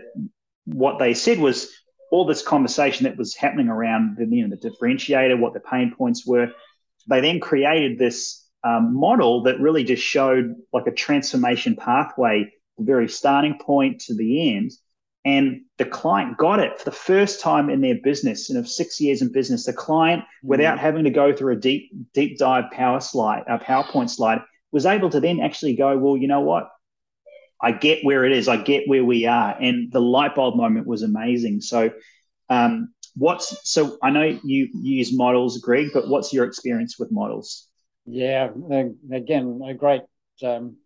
what 0.65 1.01
they 1.01 1.13
said 1.13 1.41
was 1.41 1.73
all 2.13 2.25
this 2.25 2.43
conversation 2.43 3.03
that 3.03 3.17
was 3.17 3.35
happening 3.35 3.67
around 3.67 4.17
the, 4.17 4.27
you 4.27 4.47
know, 4.47 4.55
the 4.55 4.71
differentiator, 4.71 5.41
what 5.41 5.55
the 5.55 5.61
pain 5.61 5.93
points 5.99 6.25
were. 6.25 6.53
They 7.09 7.21
then 7.21 7.41
created 7.41 7.99
this 7.99 8.44
um, 8.65 8.95
model 8.95 9.43
that 9.43 9.61
really 9.61 9.85
just 9.85 10.03
showed 10.03 10.55
like 10.73 10.87
a 10.87 10.93
transformation 10.93 11.77
pathway, 11.77 12.51
the 12.79 12.85
very 12.85 13.09
starting 13.09 13.59
point 13.59 14.01
to 14.03 14.15
the 14.15 14.55
end. 14.57 14.73
And 15.27 15.63
the 15.79 15.87
client 15.87 16.37
got 16.37 16.61
it 16.61 16.79
for 16.79 16.85
the 16.85 16.97
first 16.97 17.41
time 17.41 17.71
in 17.71 17.81
their 17.81 17.97
business, 18.03 18.51
and 18.51 18.59
of 18.59 18.69
six 18.69 19.01
years 19.01 19.23
in 19.23 19.33
business, 19.33 19.65
the 19.65 19.73
client, 19.73 20.23
mm-hmm. 20.23 20.49
without 20.49 20.79
having 20.79 21.05
to 21.05 21.11
go 21.11 21.35
through 21.35 21.55
a 21.55 21.61
deep, 21.61 21.91
deep 22.13 22.39
dive 22.39 22.71
power 22.73 23.01
slide, 23.01 23.45
a 23.47 23.59
PowerPoint 23.59 24.11
slide, 24.11 24.43
was 24.73 24.87
able 24.87 25.09
to 25.11 25.21
then 25.21 25.41
actually 25.41 25.77
go, 25.77 25.97
well, 25.97 26.17
you 26.17 26.29
know 26.29 26.41
what? 26.41 26.69
I 27.63 27.73
get 27.73 28.05
where 28.05 28.25
it 28.25 28.33
is. 28.33 28.49
I 28.49 28.59
get 28.59 28.87
where 28.87 29.05
we 29.05 29.25
are. 29.25 29.57
And 29.59 29.91
the 29.91 30.01
light 30.01 30.35
bulb 30.35 30.57
moment 30.57 30.87
was 30.87 31.03
amazing. 31.03 31.63
So, 31.63 31.91
um, 32.51 32.93
what's 33.17 33.57
so 33.71 33.97
I 34.03 34.11
know 34.11 34.39
you 34.45 34.69
use 34.75 35.17
models, 35.17 35.59
Greg, 35.59 35.91
but 35.95 36.09
what's 36.09 36.33
your 36.33 36.45
experience 36.45 36.99
with 36.99 37.11
models? 37.11 37.69
Yeah, 38.07 38.51
again, 39.13 39.61
a 39.67 39.75
great. 39.75 40.03
Um, 40.43 40.77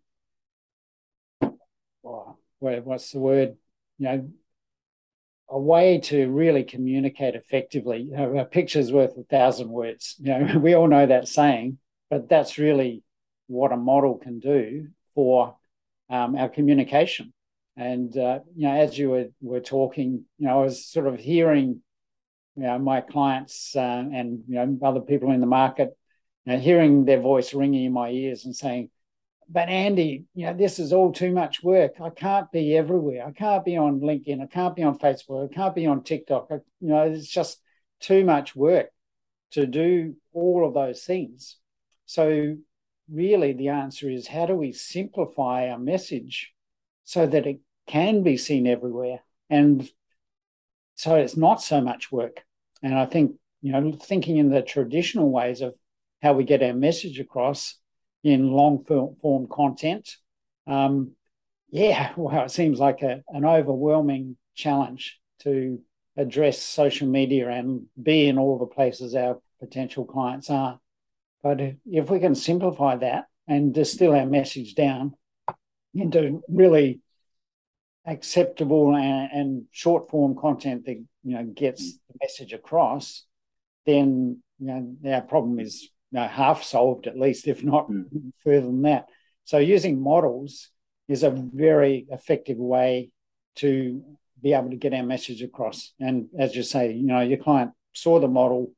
oh, 2.03 2.37
what's 2.59 3.11
the 3.11 3.19
word? 3.19 3.57
You 3.97 4.05
know, 4.05 4.29
a 5.49 5.59
way 5.59 5.99
to 5.99 6.27
really 6.29 6.63
communicate 6.63 7.35
effectively. 7.35 8.03
You 8.03 8.11
know, 8.17 8.37
a 8.37 8.45
picture's 8.45 8.91
worth 8.91 9.17
a 9.17 9.23
thousand 9.23 9.69
words. 9.69 10.15
You 10.19 10.37
know, 10.39 10.59
we 10.59 10.73
all 10.75 10.87
know 10.87 11.05
that 11.05 11.27
saying, 11.27 11.79
but 12.09 12.29
that's 12.29 12.57
really 12.57 13.03
what 13.47 13.71
a 13.71 13.77
model 13.77 14.17
can 14.17 14.39
do 14.39 14.89
for 15.15 15.55
um, 16.09 16.35
our 16.35 16.49
communication. 16.49 17.33
And 17.75 18.15
uh, 18.17 18.39
you 18.55 18.67
know, 18.67 18.75
as 18.75 18.97
you 18.97 19.09
were, 19.09 19.25
were 19.41 19.61
talking, 19.61 20.25
you 20.37 20.47
know, 20.47 20.59
I 20.59 20.63
was 20.63 20.85
sort 20.85 21.07
of 21.07 21.19
hearing 21.19 21.81
you 22.55 22.63
know, 22.63 22.77
my 22.77 23.01
clients 23.01 23.75
uh, 23.75 23.79
and 24.13 24.43
you 24.47 24.55
know 24.55 24.77
other 24.83 24.99
people 25.01 25.31
in 25.31 25.39
the 25.39 25.47
market, 25.47 25.97
know, 26.49 26.59
hearing 26.59 27.05
their 27.05 27.21
voice 27.21 27.53
ringing 27.53 27.85
in 27.85 27.93
my 27.93 28.09
ears 28.09 28.45
and 28.45 28.55
saying, 28.55 28.89
"But 29.49 29.69
Andy, 29.69 30.25
you 30.33 30.45
know, 30.45 30.53
this 30.53 30.79
is 30.79 30.93
all 30.93 31.11
too 31.11 31.31
much 31.31 31.63
work. 31.63 31.99
I 32.01 32.09
can't 32.09 32.51
be 32.51 32.75
everywhere. 32.77 33.25
I 33.25 33.31
can't 33.31 33.65
be 33.65 33.77
on 33.77 34.01
LinkedIn. 34.01 34.41
I 34.41 34.47
can't 34.47 34.75
be 34.75 34.83
on 34.83 34.99
Facebook. 34.99 35.51
I 35.51 35.53
can't 35.53 35.75
be 35.75 35.85
on 35.85 36.03
TikTok. 36.03 36.47
I, 36.51 36.55
you 36.79 36.89
know, 36.89 37.03
it's 37.03 37.27
just 37.27 37.61
too 37.99 38.23
much 38.25 38.55
work 38.55 38.89
to 39.51 39.65
do 39.65 40.15
all 40.33 40.67
of 40.67 40.73
those 40.73 41.03
things." 41.03 41.57
So 42.05 42.57
really 43.11 43.53
the 43.53 43.69
answer 43.69 44.09
is 44.09 44.27
how 44.27 44.45
do 44.45 44.53
we 44.53 44.71
simplify 44.71 45.69
our 45.69 45.79
message 45.79 46.53
so 47.03 47.25
that 47.25 47.47
it 47.47 47.59
can 47.87 48.21
be 48.23 48.37
seen 48.37 48.67
everywhere 48.67 49.19
and 49.49 49.89
so 50.95 51.15
it's 51.15 51.35
not 51.35 51.61
so 51.61 51.81
much 51.81 52.11
work 52.11 52.43
and 52.83 52.93
i 52.93 53.05
think 53.05 53.31
you 53.61 53.71
know 53.71 53.91
thinking 53.91 54.37
in 54.37 54.49
the 54.49 54.61
traditional 54.61 55.31
ways 55.31 55.61
of 55.61 55.73
how 56.21 56.33
we 56.33 56.43
get 56.43 56.63
our 56.63 56.73
message 56.73 57.19
across 57.19 57.75
in 58.23 58.51
long 58.51 58.83
form 58.85 59.47
content. 59.47 60.17
Um, 60.67 61.11
yeah 61.71 62.13
well 62.17 62.45
it 62.45 62.51
seems 62.51 62.79
like 62.79 63.01
a, 63.01 63.23
an 63.29 63.45
overwhelming 63.45 64.37
challenge 64.55 65.19
to 65.41 65.79
address 66.17 66.61
social 66.61 67.07
media 67.07 67.49
and 67.49 67.85
be 68.01 68.27
in 68.27 68.37
all 68.37 68.59
the 68.59 68.65
places 68.65 69.15
our 69.15 69.39
potential 69.59 70.03
clients 70.05 70.49
are. 70.49 70.79
But 71.41 71.61
if 71.85 72.09
we 72.09 72.19
can 72.19 72.35
simplify 72.35 72.97
that 72.97 73.25
and 73.47 73.73
distill 73.73 74.13
our 74.13 74.25
message 74.25 74.75
down 74.75 75.15
into 75.93 76.43
really 76.49 76.99
acceptable 78.05 78.95
and, 78.95 79.31
and 79.31 79.63
short 79.71 80.09
form 80.09 80.35
content 80.35 80.85
that 80.85 80.97
you 81.23 81.35
know 81.35 81.43
gets 81.45 81.93
the 81.93 82.15
message 82.21 82.51
across, 82.51 83.23
then 83.85 84.39
you 84.59 84.67
know 84.67 85.13
our 85.13 85.21
problem 85.21 85.59
is 85.59 85.89
you 86.11 86.19
know, 86.19 86.27
half 86.27 86.63
solved 86.63 87.07
at 87.07 87.19
least, 87.19 87.47
if 87.47 87.63
not 87.63 87.89
mm. 87.89 88.05
further 88.43 88.65
than 88.65 88.81
that. 88.83 89.07
So 89.43 89.57
using 89.57 90.01
models 90.01 90.69
is 91.07 91.23
a 91.23 91.31
very 91.31 92.05
effective 92.09 92.57
way 92.57 93.11
to 93.55 94.03
be 94.41 94.53
able 94.53 94.69
to 94.69 94.75
get 94.75 94.93
our 94.93 95.03
message 95.03 95.41
across. 95.41 95.93
And 95.99 96.27
as 96.37 96.55
you 96.55 96.63
say, 96.63 96.93
you 96.93 97.05
know, 97.05 97.21
your 97.21 97.39
client 97.39 97.71
saw 97.93 98.19
the 98.19 98.27
model, 98.27 98.71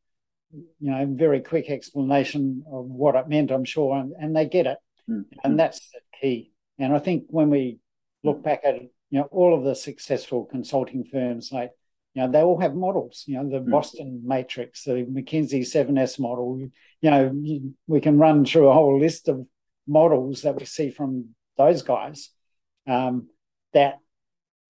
you 0.51 0.91
know, 0.91 1.05
very 1.09 1.41
quick 1.41 1.69
explanation 1.69 2.63
of 2.71 2.85
what 2.85 3.15
it 3.15 3.27
meant, 3.27 3.51
I'm 3.51 3.65
sure, 3.65 3.97
and, 3.97 4.13
and 4.19 4.35
they 4.35 4.45
get 4.45 4.65
it. 4.65 4.77
Mm-hmm. 5.09 5.39
And 5.43 5.59
that's 5.59 5.89
the 5.91 5.99
key. 6.19 6.51
And 6.79 6.93
I 6.93 6.99
think 6.99 7.25
when 7.27 7.49
we 7.49 7.79
look 8.23 8.41
back 8.41 8.61
at 8.63 8.81
you 8.81 9.19
know, 9.19 9.27
all 9.31 9.53
of 9.55 9.63
the 9.63 9.75
successful 9.75 10.45
consulting 10.45 11.03
firms, 11.03 11.51
like, 11.51 11.71
you 12.13 12.21
know, 12.21 12.31
they 12.31 12.41
all 12.41 12.59
have 12.59 12.75
models, 12.75 13.23
you 13.27 13.35
know, 13.35 13.49
the 13.49 13.59
mm-hmm. 13.59 13.71
Boston 13.71 14.21
Matrix, 14.25 14.83
the 14.83 15.05
McKinsey 15.05 15.61
7S 15.61 16.19
model, 16.19 16.59
you 16.59 17.09
know, 17.09 17.33
we 17.87 18.01
can 18.01 18.17
run 18.17 18.45
through 18.45 18.67
a 18.67 18.73
whole 18.73 18.99
list 18.99 19.27
of 19.27 19.45
models 19.87 20.41
that 20.41 20.55
we 20.55 20.65
see 20.65 20.89
from 20.89 21.29
those 21.57 21.83
guys 21.83 22.29
um, 22.87 23.27
that, 23.73 23.99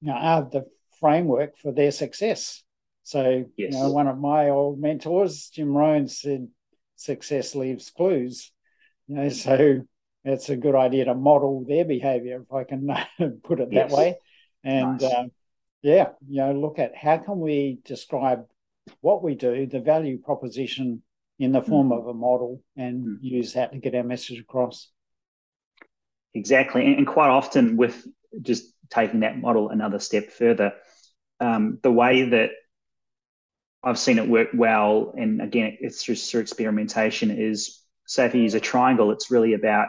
you 0.01 0.09
know, 0.09 0.13
are 0.13 0.43
the 0.43 0.65
framework 0.99 1.57
for 1.57 1.71
their 1.71 1.91
success. 1.91 2.63
So, 3.03 3.45
yes. 3.57 3.73
you 3.73 3.79
know, 3.79 3.91
one 3.91 4.07
of 4.07 4.19
my 4.19 4.49
old 4.49 4.79
mentors, 4.79 5.49
Jim 5.49 5.69
Rohn, 5.75 6.07
said, 6.07 6.47
"Success 6.95 7.55
leaves 7.55 7.89
clues." 7.89 8.51
You 9.07 9.15
know, 9.15 9.29
so 9.29 9.81
it's 10.23 10.49
a 10.49 10.55
good 10.55 10.75
idea 10.75 11.05
to 11.05 11.15
model 11.15 11.65
their 11.67 11.83
behaviour, 11.83 12.43
if 12.43 12.53
I 12.53 12.63
can 12.63 12.87
put 13.43 13.59
it 13.59 13.69
yes. 13.71 13.89
that 13.89 13.97
way. 13.97 14.17
And 14.63 15.01
nice. 15.01 15.11
uh, 15.11 15.23
yeah, 15.81 16.09
you 16.27 16.37
know, 16.37 16.53
look 16.53 16.79
at 16.79 16.95
how 16.95 17.17
can 17.17 17.39
we 17.39 17.79
describe 17.85 18.45
what 19.01 19.23
we 19.23 19.35
do, 19.35 19.65
the 19.65 19.79
value 19.79 20.19
proposition 20.19 21.01
in 21.39 21.51
the 21.51 21.61
form 21.61 21.89
mm. 21.89 21.99
of 21.99 22.07
a 22.07 22.13
model, 22.13 22.61
and 22.75 23.05
mm. 23.05 23.17
use 23.21 23.53
that 23.53 23.71
to 23.71 23.79
get 23.79 23.95
our 23.95 24.03
message 24.03 24.39
across. 24.39 24.89
Exactly, 26.33 26.93
and 26.93 27.07
quite 27.07 27.29
often 27.29 27.77
with 27.77 28.05
just 28.41 28.73
taking 28.89 29.21
that 29.21 29.39
model 29.39 29.69
another 29.69 29.99
step 29.99 30.31
further, 30.31 30.73
um, 31.39 31.79
the 31.81 31.91
way 31.91 32.29
that 32.29 32.51
I've 33.83 33.99
seen 33.99 34.19
it 34.19 34.27
work 34.27 34.49
well, 34.53 35.13
and 35.17 35.41
again, 35.41 35.77
it's 35.81 36.03
just 36.03 36.29
through 36.29 36.41
experimentation. 36.41 37.31
Is 37.31 37.83
say 38.05 38.25
if 38.25 38.35
you 38.35 38.41
use 38.41 38.53
a 38.53 38.59
triangle, 38.59 39.11
it's 39.11 39.31
really 39.31 39.53
about 39.53 39.87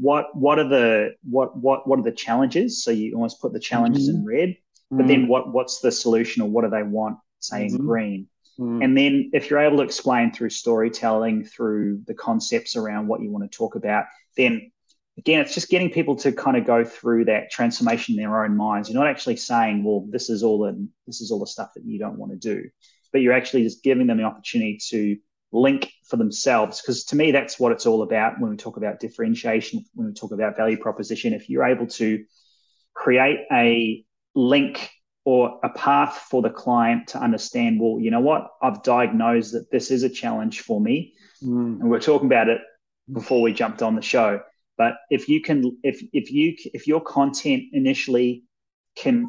what 0.00 0.36
what 0.36 0.58
are 0.58 0.68
the 0.68 1.10
what 1.22 1.56
what 1.56 1.86
what 1.86 2.00
are 2.00 2.02
the 2.02 2.12
challenges? 2.12 2.82
So 2.82 2.90
you 2.90 3.14
almost 3.14 3.40
put 3.40 3.52
the 3.52 3.60
challenges 3.60 4.08
mm-hmm. 4.08 4.18
in 4.18 4.26
red, 4.26 4.56
but 4.90 5.08
then 5.08 5.26
what 5.26 5.52
what's 5.52 5.80
the 5.80 5.90
solution 5.90 6.42
or 6.42 6.48
what 6.48 6.64
do 6.64 6.70
they 6.70 6.82
want? 6.82 7.18
Say 7.40 7.66
mm-hmm. 7.66 7.76
in 7.76 7.86
green. 7.86 8.28
Mm-hmm. 8.58 8.82
And 8.82 8.96
then 8.96 9.30
if 9.32 9.50
you're 9.50 9.58
able 9.58 9.78
to 9.78 9.82
explain 9.82 10.32
through 10.32 10.50
storytelling, 10.50 11.44
through 11.44 12.02
the 12.06 12.14
concepts 12.14 12.76
around 12.76 13.08
what 13.08 13.20
you 13.20 13.30
want 13.30 13.50
to 13.50 13.56
talk 13.56 13.74
about, 13.74 14.04
then 14.36 14.70
again, 15.18 15.40
it's 15.40 15.54
just 15.54 15.68
getting 15.68 15.90
people 15.90 16.14
to 16.16 16.30
kind 16.30 16.56
of 16.56 16.64
go 16.64 16.84
through 16.84 17.24
that 17.24 17.50
transformation 17.50 18.14
in 18.14 18.20
their 18.20 18.44
own 18.44 18.56
minds. 18.56 18.88
You're 18.88 19.02
not 19.02 19.10
actually 19.10 19.36
saying, 19.36 19.82
well, 19.82 20.06
this 20.08 20.30
is 20.30 20.42
all 20.42 20.60
the 20.60 20.88
this 21.06 21.20
is 21.20 21.30
all 21.30 21.40
the 21.40 21.46
stuff 21.46 21.72
that 21.74 21.84
you 21.84 21.98
don't 21.98 22.18
want 22.18 22.32
to 22.32 22.38
do 22.38 22.70
but 23.14 23.22
you're 23.22 23.32
actually 23.32 23.62
just 23.62 23.84
giving 23.84 24.08
them 24.08 24.18
the 24.18 24.24
opportunity 24.24 24.76
to 24.88 25.16
link 25.52 25.92
for 26.04 26.16
themselves. 26.16 26.82
Because 26.82 27.04
to 27.04 27.16
me, 27.16 27.30
that's 27.30 27.60
what 27.60 27.70
it's 27.70 27.86
all 27.86 28.02
about 28.02 28.40
when 28.40 28.50
we 28.50 28.56
talk 28.56 28.76
about 28.76 28.98
differentiation, 28.98 29.84
when 29.94 30.08
we 30.08 30.12
talk 30.12 30.32
about 30.32 30.56
value 30.56 30.76
proposition. 30.76 31.32
If 31.32 31.48
you're 31.48 31.64
able 31.64 31.86
to 31.86 32.24
create 32.92 33.38
a 33.52 34.04
link 34.34 34.90
or 35.24 35.58
a 35.62 35.70
path 35.70 36.26
for 36.30 36.42
the 36.42 36.50
client 36.50 37.08
to 37.08 37.18
understand, 37.18 37.80
well, 37.80 37.98
you 37.98 38.10
know 38.10 38.20
what, 38.20 38.50
I've 38.60 38.82
diagnosed 38.82 39.52
that 39.52 39.70
this 39.70 39.90
is 39.90 40.02
a 40.02 40.10
challenge 40.10 40.60
for 40.60 40.80
me. 40.80 41.14
Mm. 41.42 41.80
And 41.80 41.90
we're 41.90 42.00
talking 42.00 42.26
about 42.26 42.48
it 42.48 42.60
before 43.10 43.40
we 43.40 43.52
jumped 43.52 43.82
on 43.82 43.96
the 43.96 44.02
show. 44.02 44.40
But 44.76 44.94
if 45.10 45.28
you 45.28 45.40
can, 45.40 45.78
if 45.82 46.02
if 46.12 46.30
you 46.32 46.56
if 46.74 46.86
your 46.86 47.00
content 47.00 47.64
initially 47.72 48.44
can 48.96 49.28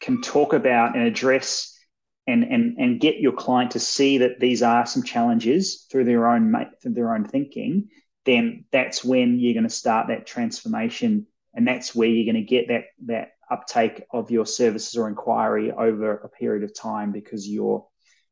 can 0.00 0.20
talk 0.20 0.52
about 0.52 0.96
and 0.96 1.06
address 1.06 1.78
and 2.26 2.44
and 2.44 2.78
and 2.78 3.00
get 3.00 3.18
your 3.18 3.32
client 3.32 3.72
to 3.72 3.80
see 3.80 4.18
that 4.18 4.40
these 4.40 4.62
are 4.62 4.86
some 4.86 5.02
challenges 5.02 5.86
through 5.90 6.04
their 6.04 6.26
own 6.26 6.54
through 6.82 6.94
their 6.94 7.14
own 7.14 7.24
thinking, 7.26 7.88
then 8.24 8.64
that's 8.72 9.04
when 9.04 9.38
you're 9.38 9.54
going 9.54 9.64
to 9.64 9.70
start 9.70 10.08
that 10.08 10.26
transformation, 10.26 11.26
and 11.52 11.68
that's 11.68 11.94
where 11.94 12.08
you're 12.08 12.32
going 12.32 12.42
to 12.42 12.48
get 12.48 12.68
that 12.68 12.84
that 13.04 13.32
uptake 13.50 14.04
of 14.10 14.30
your 14.30 14.46
services 14.46 14.96
or 14.96 15.08
inquiry 15.08 15.72
over 15.72 16.16
a 16.16 16.28
period 16.28 16.64
of 16.64 16.74
time 16.74 17.12
because 17.12 17.48
you're 17.48 17.86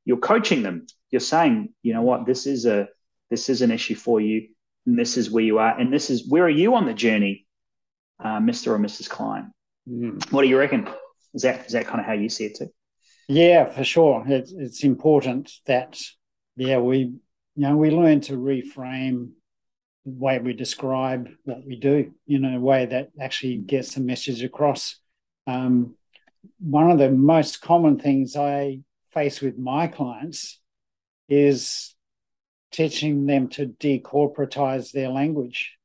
you're 0.05 0.19
coaching 0.19 0.63
them. 0.63 0.87
You're 1.11 1.21
saying, 1.21 1.75
you 1.83 1.95
know 1.95 2.03
what, 2.03 2.27
this 2.27 2.47
is 2.47 2.67
a 2.67 2.89
this 3.31 3.49
is 3.49 3.63
an 3.63 3.71
issue 3.71 3.95
for 3.95 4.21
you, 4.21 4.49
and 4.87 4.99
this 4.99 5.17
is 5.17 5.31
where 5.31 5.45
you 5.45 5.59
are, 5.59 5.79
and 5.79 5.93
this 5.93 6.11
is 6.11 6.29
where 6.29 6.45
are 6.45 6.51
you 6.51 6.75
on 6.75 6.87
the 6.87 6.95
journey, 6.95 7.47
uh, 8.23 8.41
Mister 8.41 8.75
or 8.75 8.79
Mrs. 8.79 9.09
Client. 9.09 9.47
Mm. 9.89 10.31
What 10.33 10.43
do 10.43 10.49
you 10.49 10.59
reckon? 10.59 10.89
Is 11.35 11.43
that 11.43 11.67
is 11.67 11.73
that 11.73 11.87
kind 11.87 12.01
of 12.01 12.07
how 12.07 12.13
you 12.13 12.29
see 12.29 12.45
it 12.47 12.57
too? 12.57 12.69
Yeah, 13.29 13.67
for 13.67 13.85
sure. 13.85 14.25
It's, 14.27 14.53
it's 14.53 14.85
important 14.85 15.53
that, 15.67 15.99
yeah, 16.57 16.79
we, 16.79 16.99
you 16.99 17.23
know, 17.57 17.77
we 17.77 17.91
learn 17.91 18.21
to 18.23 18.37
reframe 18.37 19.31
the 20.05 20.13
way 20.13 20.39
we 20.41 20.53
describe 20.53 21.29
what 21.45 21.65
we 21.65 21.77
do 21.77 22.13
in 22.27 22.45
a 22.45 22.61
way 22.61 22.85
that 22.87 23.11
actually 23.21 23.59
gets 23.59 23.95
the 23.95 24.01
message 24.01 24.43
across. 24.43 24.97
Um, 25.47 25.97
one 26.59 26.91
of 26.91 26.99
the 26.99 27.11
most 27.11 27.61
common 27.61 27.99
things 27.99 28.37
I 28.37 28.81
face 29.11 29.41
with 29.41 29.59
my 29.59 29.87
clients 29.87 30.61
is 31.29 31.95
teaching 32.71 33.27
them 33.27 33.49
to 33.49 33.67
decorporatize 33.67 34.93
their 34.93 35.09
language. 35.09 35.77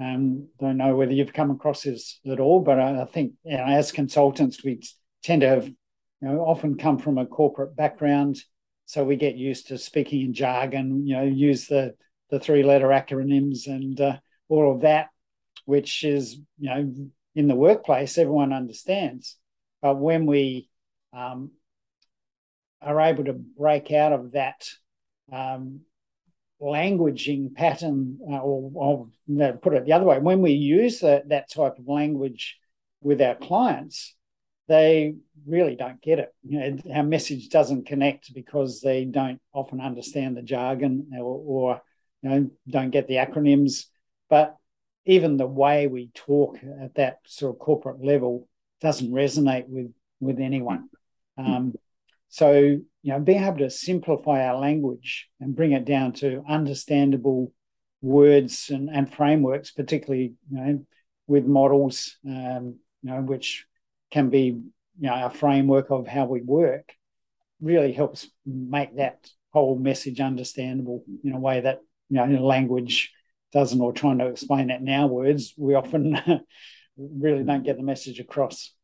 Um, 0.00 0.48
don't 0.60 0.76
know 0.76 0.94
whether 0.94 1.12
you've 1.12 1.32
come 1.32 1.50
across 1.50 1.82
this 1.82 2.20
at 2.30 2.38
all, 2.38 2.60
but 2.60 2.78
I, 2.78 3.02
I 3.02 3.04
think 3.04 3.32
you 3.44 3.56
know, 3.56 3.64
as 3.64 3.90
consultants, 3.90 4.62
we 4.62 4.80
tend 5.22 5.40
to 5.40 5.48
have 5.48 5.66
you 5.66 5.76
know, 6.20 6.40
often 6.40 6.76
come 6.76 6.98
from 6.98 7.18
a 7.18 7.26
corporate 7.26 7.74
background, 7.74 8.38
so 8.86 9.04
we 9.04 9.16
get 9.16 9.36
used 9.36 9.68
to 9.68 9.78
speaking 9.78 10.22
in 10.22 10.34
jargon. 10.34 11.04
You 11.04 11.16
know, 11.16 11.24
use 11.24 11.66
the 11.66 11.94
the 12.30 12.38
three 12.38 12.62
letter 12.62 12.88
acronyms 12.88 13.66
and 13.66 14.00
uh, 14.00 14.18
all 14.48 14.72
of 14.72 14.82
that, 14.82 15.08
which 15.64 16.04
is 16.04 16.34
you 16.58 16.70
know 16.70 16.94
in 17.38 17.46
the 17.46 17.54
workplace 17.54 18.18
everyone 18.18 18.52
understands. 18.52 19.36
But 19.80 19.96
when 19.96 20.26
we 20.26 20.68
um, 21.12 21.52
are 22.82 23.00
able 23.00 23.24
to 23.26 23.32
break 23.32 23.92
out 23.92 24.12
of 24.12 24.32
that 24.32 24.68
um, 25.32 25.82
languaging 26.60 27.54
pattern, 27.54 28.18
uh, 28.28 28.38
or, 28.38 28.72
or 28.74 29.08
no, 29.28 29.52
put 29.52 29.74
it 29.74 29.84
the 29.84 29.92
other 29.92 30.04
way, 30.04 30.18
when 30.18 30.42
we 30.42 30.50
use 30.50 30.98
that 30.98 31.28
that 31.28 31.48
type 31.48 31.78
of 31.78 31.86
language 31.86 32.58
with 33.00 33.22
our 33.22 33.36
clients, 33.36 34.16
they 34.66 35.14
really 35.46 35.76
don't 35.76 36.02
get 36.02 36.18
it. 36.18 36.34
You 36.42 36.58
know, 36.58 36.78
our 36.92 37.04
message 37.04 37.50
doesn't 37.50 37.86
connect 37.86 38.34
because 38.34 38.80
they 38.80 39.04
don't 39.04 39.40
often 39.52 39.80
understand 39.80 40.36
the 40.36 40.42
jargon 40.42 41.12
or, 41.16 41.22
or 41.46 41.82
you 42.22 42.30
know 42.30 42.50
don't 42.68 42.90
get 42.90 43.06
the 43.06 43.14
acronyms. 43.14 43.84
But 44.28 44.56
even 45.08 45.36
the 45.36 45.46
way 45.46 45.88
we 45.88 46.10
talk 46.14 46.58
at 46.84 46.94
that 46.94 47.18
sort 47.26 47.54
of 47.54 47.58
corporate 47.58 48.04
level 48.04 48.46
doesn't 48.80 49.10
resonate 49.10 49.66
with 49.66 49.92
with 50.20 50.38
anyone. 50.38 50.88
Um, 51.36 51.74
So, 52.30 52.52
you 52.52 52.84
know, 53.02 53.20
being 53.20 53.42
able 53.42 53.58
to 53.58 53.70
simplify 53.70 54.46
our 54.46 54.58
language 54.58 55.28
and 55.40 55.56
bring 55.56 55.72
it 55.72 55.86
down 55.86 56.12
to 56.20 56.44
understandable 56.46 57.52
words 58.02 58.68
and, 58.68 58.90
and 58.90 59.12
frameworks, 59.12 59.70
particularly, 59.70 60.34
you 60.50 60.56
know, 60.58 60.86
with 61.26 61.46
models, 61.46 62.18
um, 62.26 62.76
you 63.02 63.10
know, 63.10 63.22
which 63.22 63.64
can 64.10 64.28
be, 64.28 64.44
you 65.00 65.08
know, 65.08 65.24
a 65.24 65.30
framework 65.30 65.90
of 65.90 66.06
how 66.06 66.26
we 66.26 66.42
work, 66.42 66.92
really 67.60 67.92
helps 67.92 68.28
make 68.44 68.96
that 68.96 69.26
whole 69.54 69.78
message 69.78 70.20
understandable 70.20 71.02
in 71.24 71.32
a 71.32 71.40
way 71.40 71.62
that, 71.62 71.78
you 72.10 72.16
know, 72.16 72.24
in 72.24 72.42
language 72.42 73.10
doesn't, 73.52 73.80
or 73.80 73.92
trying 73.92 74.18
to 74.18 74.26
explain 74.26 74.70
it 74.70 74.80
in 74.80 74.88
our 74.88 75.06
words, 75.06 75.54
we 75.56 75.74
often 75.74 76.18
really 76.96 77.44
don't 77.44 77.64
get 77.64 77.76
the 77.76 77.82
message 77.82 78.20
across. 78.20 78.74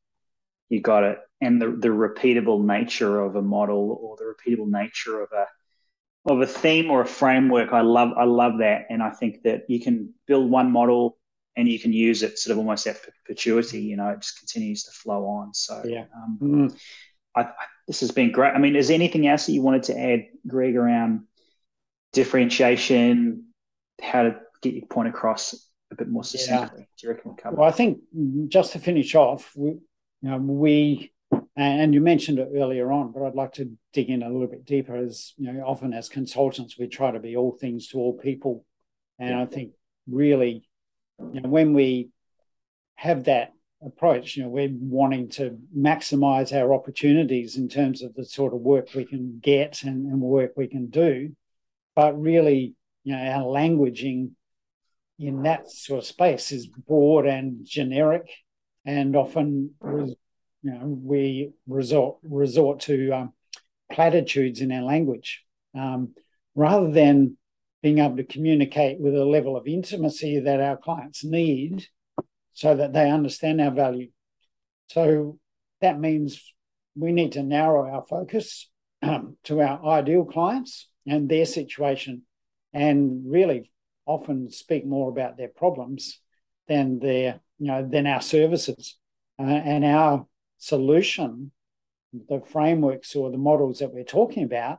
You 0.68 0.80
got 0.80 1.04
it. 1.04 1.18
And 1.40 1.61
the, 1.61 1.66
the 1.68 1.88
repeatable 1.88 2.64
nature 2.64 3.21
of 3.21 3.37
a 3.37 3.42
model 3.42 3.99
or 4.00 4.16
the 4.16 4.25
repeatable 4.25 4.68
nature 4.68 5.21
of 5.21 5.28
a 5.33 5.47
of 6.26 6.40
a 6.40 6.47
theme 6.47 6.90
or 6.90 7.02
a 7.02 7.06
framework, 7.06 7.75
I 7.75 7.83
love 7.83 8.12
I 8.16 8.25
love 8.25 8.59
that. 8.61 8.87
And 8.88 9.02
I 9.02 9.11
think 9.11 9.42
that 9.42 9.64
you 9.68 9.78
can 9.78 10.14
build 10.26 10.50
one 10.50 10.73
model 10.73 11.18
and 11.56 11.68
you 11.68 11.78
can 11.78 11.92
use 11.92 12.23
it 12.23 12.38
sort 12.38 12.52
of 12.52 12.59
almost 12.59 12.87
at 12.87 12.97
perpetuity, 13.02 13.83
you 13.83 13.97
know, 13.97 14.09
it 14.09 14.21
just 14.21 14.38
continues 14.38 14.85
to 14.85 14.90
flow 14.90 15.26
on. 15.26 15.54
So 15.54 15.83
yeah. 15.85 16.04
Um, 16.16 16.38
mm. 16.42 16.78
I, 17.37 17.42
I, 17.42 17.52
this 17.87 18.00
has 18.00 18.11
been 18.11 18.33
great. 18.33 18.54
I 18.54 18.59
mean, 18.59 18.76
is 18.76 18.88
there 18.88 18.94
anything 18.94 19.26
else 19.26 19.47
that 19.47 19.52
you 19.52 19.62
wanted 19.62 19.85
to 19.85 19.99
add, 19.99 20.26
Greg, 20.47 20.76
around 20.76 21.25
differentiation, 22.12 23.44
how 24.00 24.23
to 24.23 24.40
get 24.64 24.75
your 24.75 24.87
point 24.87 25.09
across 25.09 25.68
a 25.90 25.94
bit 25.94 26.09
more 26.09 26.25
succinctly? 26.25 26.80
Yeah. 26.80 26.87
Do 26.99 27.06
you 27.06 27.12
reckon 27.12 27.30
we 27.30 27.37
cover? 27.42 27.56
Well, 27.56 27.68
I 27.68 27.73
think 27.73 28.00
just 28.49 28.73
to 28.73 28.78
finish 28.78 29.14
off, 29.14 29.52
we, 29.56 29.71
you 29.71 29.80
know, 30.23 30.38
we 30.38 31.12
and 31.56 31.94
you 31.94 32.00
mentioned 32.00 32.38
it 32.38 32.50
earlier 32.54 32.90
on, 32.90 33.12
but 33.12 33.23
I'd 33.23 33.37
like 33.37 33.52
to 33.54 33.71
dig 33.92 34.11
in 34.11 34.23
a 34.23 34.28
little 34.28 34.49
bit 34.49 34.64
deeper. 34.64 34.97
As 34.97 35.35
you 35.37 35.52
know, 35.52 35.64
often 35.64 35.92
as 35.92 36.09
consultants, 36.09 36.78
we 36.78 36.88
try 36.88 37.12
to 37.12 37.21
be 37.21 37.37
all 37.37 37.52
things 37.52 37.88
to 37.88 37.99
all 37.99 38.18
people, 38.18 38.64
and 39.18 39.30
yeah. 39.30 39.42
I 39.42 39.47
think 39.47 39.73
really, 40.09 40.68
you 41.33 41.40
know, 41.40 41.49
when 41.49 41.73
we 41.75 42.11
have 42.97 43.25
that 43.25 43.52
approach, 43.85 44.37
you 44.37 44.42
know, 44.42 44.49
we're 44.49 44.71
wanting 44.73 45.28
to 45.28 45.59
maximize 45.76 46.52
our 46.52 46.73
opportunities 46.73 47.56
in 47.56 47.68
terms 47.68 48.02
of 48.02 48.14
the 48.14 48.25
sort 48.25 48.54
of 48.54 48.61
work 48.61 48.94
we 48.94 49.04
can 49.04 49.38
get 49.42 49.83
and, 49.83 50.06
and 50.11 50.21
work 50.21 50.52
we 50.56 50.66
can 50.66 50.87
do, 50.87 51.35
but 51.94 52.18
really, 52.21 52.75
you 53.04 53.14
know, 53.14 53.23
our 53.23 53.42
languaging 53.42 54.30
in 55.18 55.42
that 55.42 55.71
sort 55.71 56.00
of 56.00 56.06
space 56.06 56.52
is 56.52 56.66
broad 56.66 57.26
and 57.26 57.64
generic, 57.64 58.28
and 58.85 59.16
often 59.16 59.71
you 59.83 60.16
know 60.62 60.87
we 60.87 61.52
resort 61.66 62.18
resort 62.23 62.80
to 62.80 63.11
um, 63.12 63.33
platitudes 63.92 64.61
in 64.61 64.73
our 64.73 64.83
language 64.83 65.44
um, 65.75 66.14
rather 66.54 66.90
than 66.90 67.37
being 67.83 67.99
able 67.99 68.16
to 68.16 68.25
communicate 68.25 68.99
with 68.99 69.14
a 69.14 69.25
level 69.25 69.56
of 69.56 69.66
intimacy 69.66 70.40
that 70.40 70.61
our 70.61 70.76
clients 70.76 71.23
need 71.23 71.87
so 72.54 72.75
that 72.75 72.92
they 72.92 73.11
understand 73.11 73.61
our 73.61 73.71
value. 73.71 74.09
So 74.88 75.38
that 75.80 76.00
means 76.00 76.54
we 76.97 77.12
need 77.12 77.33
to 77.33 77.42
narrow 77.42 77.87
our 77.87 78.04
focus 78.09 78.71
um, 79.02 79.37
to 79.44 79.61
our 79.61 79.85
ideal 79.85 80.25
clients 80.25 80.88
and 81.06 81.28
their 81.28 81.44
situation 81.44 82.23
and 82.73 83.23
really 83.26 83.71
often 84.07 84.51
speak 84.51 84.87
more 84.87 85.09
about 85.09 85.37
their 85.37 85.49
problems 85.49 86.21
than 86.69 86.99
their 86.99 87.41
you 87.59 87.67
know 87.67 87.87
than 87.87 88.07
our 88.07 88.21
services. 88.21 88.97
Uh, 89.39 89.43
and 89.43 89.85
our 89.85 90.27
solution 90.59 91.51
the 92.29 92.41
frameworks 92.47 93.17
or 93.17 93.31
the 93.31 93.39
models 93.39 93.81
that 93.81 93.93
we're 93.93 94.05
talking 94.05 94.45
about 94.45 94.79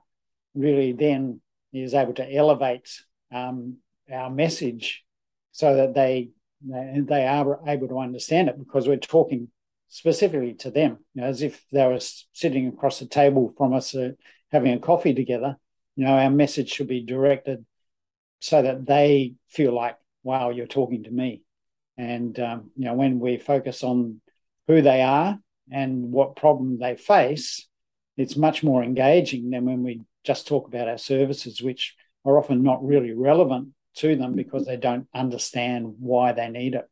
really 0.53 0.93
then 0.93 1.41
is 1.73 1.93
able 1.93 2.13
to 2.13 2.33
elevate 2.33 2.89
um, 3.33 3.77
our 4.11 4.29
message 4.29 5.03
so 5.51 5.75
that 5.75 5.93
they 5.93 6.29
they 6.61 7.27
are 7.27 7.59
able 7.67 7.87
to 7.87 7.99
understand 7.99 8.47
it 8.47 8.57
because 8.57 8.87
we're 8.87 8.97
talking 8.97 9.49
specifically 9.87 10.53
to 10.53 10.71
them 10.71 10.97
you 11.13 11.21
know, 11.21 11.27
as 11.27 11.41
if 11.41 11.63
they 11.71 11.85
were 11.85 11.99
sitting 12.33 12.67
across 12.67 12.99
the 12.99 13.05
table 13.05 13.53
from 13.57 13.73
us 13.73 13.93
uh, 13.93 14.09
having 14.51 14.73
a 14.73 14.79
coffee 14.79 15.13
together. 15.13 15.57
You 15.95 16.05
know 16.05 16.17
our 16.17 16.29
message 16.29 16.69
should 16.71 16.87
be 16.87 17.05
directed 17.05 17.65
so 18.39 18.61
that 18.61 18.85
they 18.85 19.33
feel 19.49 19.73
like, 19.73 19.97
wow, 20.23 20.49
you're 20.49 20.67
talking 20.67 21.03
to 21.03 21.11
me. 21.11 21.41
And, 21.97 22.37
um, 22.39 22.71
you 22.75 22.85
know, 22.85 22.93
when 22.93 23.19
we 23.19 23.37
focus 23.37 23.83
on 23.83 24.21
who 24.67 24.81
they 24.81 25.01
are 25.01 25.39
and 25.71 26.11
what 26.11 26.35
problem 26.35 26.77
they 26.77 26.95
face, 26.95 27.67
it's 28.17 28.35
much 28.35 28.63
more 28.63 28.83
engaging 28.83 29.49
than 29.49 29.65
when 29.65 29.83
we 29.83 30.01
just 30.23 30.47
talk 30.47 30.67
about 30.67 30.87
our 30.87 30.97
services, 30.97 31.61
which 31.61 31.95
are 32.25 32.37
often 32.37 32.63
not 32.63 32.85
really 32.85 33.13
relevant 33.13 33.69
to 33.95 34.15
them 34.15 34.33
because 34.33 34.65
they 34.65 34.77
don't 34.77 35.07
understand 35.13 35.95
why 35.99 36.31
they 36.31 36.49
need 36.49 36.75
it. 36.75 36.89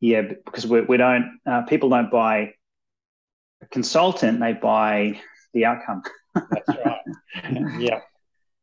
Yeah, 0.00 0.22
because 0.22 0.66
we, 0.66 0.82
we 0.82 0.96
don't, 0.96 1.38
uh, 1.46 1.62
people 1.62 1.88
don't 1.88 2.10
buy 2.10 2.54
a 3.62 3.66
consultant, 3.66 4.40
they 4.40 4.52
buy 4.52 5.20
the 5.52 5.64
outcome. 5.64 6.02
That's 6.34 6.68
right. 6.68 7.00
yeah. 7.78 8.00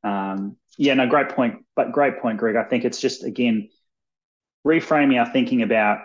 Um, 0.03 0.57
yeah, 0.77 0.93
no, 0.95 1.07
great 1.07 1.29
point. 1.29 1.65
But 1.75 1.91
great 1.91 2.19
point, 2.19 2.37
Greg. 2.37 2.55
I 2.55 2.63
think 2.63 2.85
it's 2.85 2.99
just 2.99 3.23
again 3.23 3.69
reframing 4.65 5.19
our 5.19 5.31
thinking 5.31 5.61
about 5.61 5.99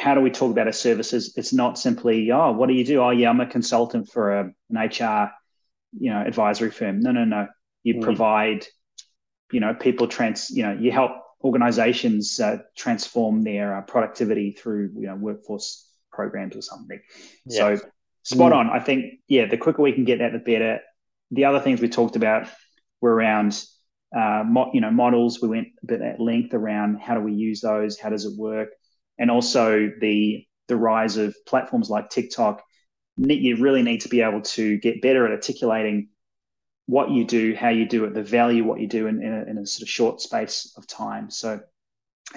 how 0.00 0.14
do 0.14 0.20
we 0.20 0.30
talk 0.30 0.50
about 0.50 0.66
our 0.66 0.72
services. 0.72 1.34
It's 1.36 1.52
not 1.52 1.78
simply, 1.78 2.30
oh, 2.32 2.52
what 2.52 2.68
do 2.68 2.74
you 2.74 2.84
do? 2.84 3.02
Oh, 3.02 3.10
yeah, 3.10 3.28
I'm 3.28 3.40
a 3.40 3.46
consultant 3.46 4.10
for 4.10 4.32
a, 4.32 4.50
an 4.70 4.76
HR, 4.76 5.30
you 5.92 6.10
know, 6.10 6.22
advisory 6.22 6.70
firm. 6.70 7.00
No, 7.00 7.12
no, 7.12 7.24
no. 7.24 7.48
You 7.82 7.96
mm. 7.96 8.02
provide, 8.02 8.66
you 9.52 9.60
know, 9.60 9.74
people 9.74 10.08
trans, 10.08 10.50
you 10.50 10.62
know, 10.62 10.72
you 10.72 10.90
help 10.90 11.12
organizations 11.44 12.40
uh, 12.40 12.58
transform 12.76 13.42
their 13.42 13.76
uh, 13.76 13.82
productivity 13.82 14.52
through, 14.52 14.92
you 14.96 15.06
know, 15.06 15.16
workforce 15.16 15.86
programs 16.10 16.56
or 16.56 16.62
something. 16.62 17.00
So 17.48 17.76
spot 18.22 18.52
mm. 18.52 18.56
on. 18.56 18.70
I 18.70 18.80
think, 18.80 19.20
yeah, 19.28 19.46
the 19.46 19.58
quicker 19.58 19.82
we 19.82 19.92
can 19.92 20.04
get 20.04 20.20
that, 20.20 20.32
the 20.32 20.38
better. 20.38 20.80
The 21.30 21.44
other 21.44 21.60
things 21.60 21.80
we 21.80 21.90
talked 21.90 22.16
about 22.16 22.48
were 23.00 23.14
around 23.14 23.62
uh, 24.16 24.42
mo- 24.46 24.70
you 24.72 24.80
know 24.80 24.90
models. 24.90 25.40
We 25.40 25.48
went 25.48 25.68
a 25.82 25.86
bit 25.86 26.00
at 26.02 26.20
length 26.20 26.54
around 26.54 27.00
how 27.00 27.14
do 27.14 27.20
we 27.20 27.32
use 27.32 27.60
those, 27.60 27.98
how 27.98 28.10
does 28.10 28.24
it 28.24 28.36
work, 28.36 28.68
and 29.18 29.30
also 29.30 29.90
the 30.00 30.46
the 30.68 30.76
rise 30.76 31.16
of 31.16 31.34
platforms 31.46 31.90
like 31.90 32.10
TikTok. 32.10 32.62
You 33.16 33.56
really 33.56 33.82
need 33.82 34.02
to 34.02 34.08
be 34.08 34.22
able 34.22 34.42
to 34.42 34.78
get 34.78 35.02
better 35.02 35.26
at 35.26 35.32
articulating 35.32 36.08
what 36.86 37.10
you 37.10 37.24
do, 37.24 37.54
how 37.54 37.68
you 37.68 37.86
do 37.86 38.04
it, 38.04 38.14
the 38.14 38.22
value 38.22 38.64
what 38.64 38.80
you 38.80 38.88
do 38.88 39.06
in, 39.06 39.22
in, 39.22 39.32
a, 39.32 39.42
in 39.50 39.58
a 39.58 39.66
sort 39.66 39.82
of 39.82 39.88
short 39.88 40.20
space 40.20 40.72
of 40.76 40.86
time. 40.86 41.30
So, 41.30 41.60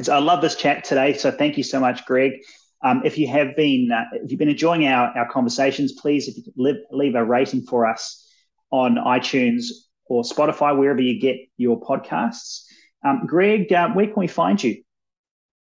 so 0.02 0.14
I 0.14 0.20
love 0.20 0.42
this 0.42 0.56
chat 0.56 0.84
today. 0.84 1.14
So 1.14 1.32
thank 1.32 1.58
you 1.58 1.64
so 1.64 1.80
much, 1.80 2.06
Greg. 2.06 2.34
Um, 2.84 3.02
if 3.06 3.18
you 3.18 3.28
have 3.30 3.56
been 3.56 3.92
uh, 3.92 4.04
if 4.14 4.30
you've 4.30 4.40
been 4.40 4.50
enjoying 4.50 4.86
our, 4.88 5.18
our 5.18 5.32
conversations, 5.32 5.94
please 5.94 6.28
if 6.28 6.38
you 6.38 6.44
could 6.44 6.54
leave, 6.58 6.76
leave 6.92 7.16
a 7.16 7.24
rating 7.24 7.62
for 7.64 7.88
us 7.88 8.28
on 8.72 8.96
iTunes 8.96 9.68
or 10.14 10.24
Spotify, 10.24 10.78
wherever 10.78 11.02
you 11.02 11.20
get 11.20 11.38
your 11.58 11.80
podcasts. 11.80 12.64
Um, 13.04 13.26
Greg, 13.26 13.72
uh, 13.74 13.90
where 13.90 14.06
can 14.08 14.16
we 14.18 14.28
find 14.28 14.62
you? 14.64 14.84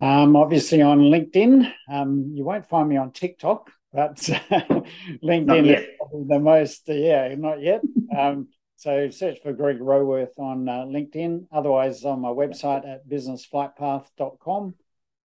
Um, 0.01 0.35
obviously 0.35 0.81
on 0.81 0.99
LinkedIn. 0.99 1.71
Um, 1.89 2.31
you 2.33 2.43
won't 2.43 2.67
find 2.67 2.89
me 2.89 2.97
on 2.97 3.11
TikTok, 3.11 3.71
but 3.91 4.15
LinkedIn 5.23 5.77
is 5.77 6.27
the 6.27 6.39
most, 6.39 6.89
uh, 6.89 6.93
yeah, 6.93 7.33
not 7.37 7.61
yet. 7.61 7.81
Um, 8.17 8.49
so 8.75 9.09
search 9.09 9.39
for 9.41 9.53
Greg 9.53 9.79
Roworth 9.79 10.37
on 10.37 10.67
uh, 10.67 10.83
LinkedIn. 10.83 11.47
Otherwise, 11.51 12.03
on 12.03 12.19
my 12.19 12.29
website 12.29 12.87
at 12.87 13.07
businessflightpath.com. 13.07 14.75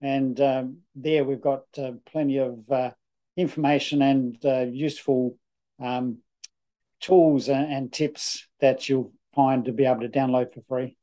And 0.00 0.40
um, 0.40 0.78
there 0.94 1.24
we've 1.24 1.40
got 1.40 1.64
uh, 1.76 1.92
plenty 2.06 2.38
of 2.38 2.70
uh, 2.70 2.92
information 3.36 4.00
and 4.00 4.38
uh, 4.44 4.66
useful 4.70 5.36
um, 5.80 6.18
tools 7.00 7.48
and, 7.48 7.72
and 7.72 7.92
tips 7.92 8.46
that 8.60 8.88
you'll 8.88 9.12
find 9.38 9.64
to 9.64 9.72
be 9.72 9.84
able 9.84 10.00
to 10.00 10.08
download 10.08 10.52
for 10.52 10.62
free. 10.68 10.96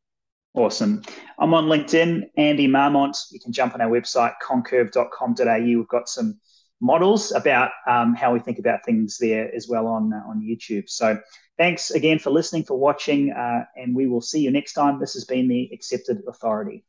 Awesome. 0.56 1.02
I'm 1.40 1.54
on 1.54 1.68
LinkedIn, 1.68 2.24
Andy 2.36 2.68
Marmont. 2.68 3.16
You 3.32 3.40
can 3.40 3.54
jump 3.54 3.74
on 3.74 3.80
our 3.82 3.90
website, 3.90 4.34
concurve.com.au. 4.46 5.60
We've 5.60 5.88
got 5.88 6.10
some 6.10 6.38
models 6.82 7.32
about 7.32 7.72
um, 7.88 8.14
how 8.14 8.34
we 8.34 8.40
think 8.40 8.60
about 8.60 8.84
things 8.86 9.18
there 9.18 9.54
as 9.56 9.70
well 9.70 9.88
on, 9.88 10.12
uh, 10.12 10.30
on 10.30 10.42
YouTube. 10.42 10.90
So 10.90 11.18
thanks 11.58 11.92
again 11.92 12.20
for 12.20 12.30
listening, 12.30 12.64
for 12.64 12.78
watching, 12.78 13.32
uh, 13.32 13.64
and 13.78 13.96
we 13.96 14.06
will 14.08 14.22
see 14.22 14.42
you 14.42 14.52
next 14.52 14.74
time. 14.74 15.00
This 15.00 15.14
has 15.14 15.24
been 15.24 15.48
the 15.48 15.70
Accepted 15.74 16.22
Authority. 16.28 16.84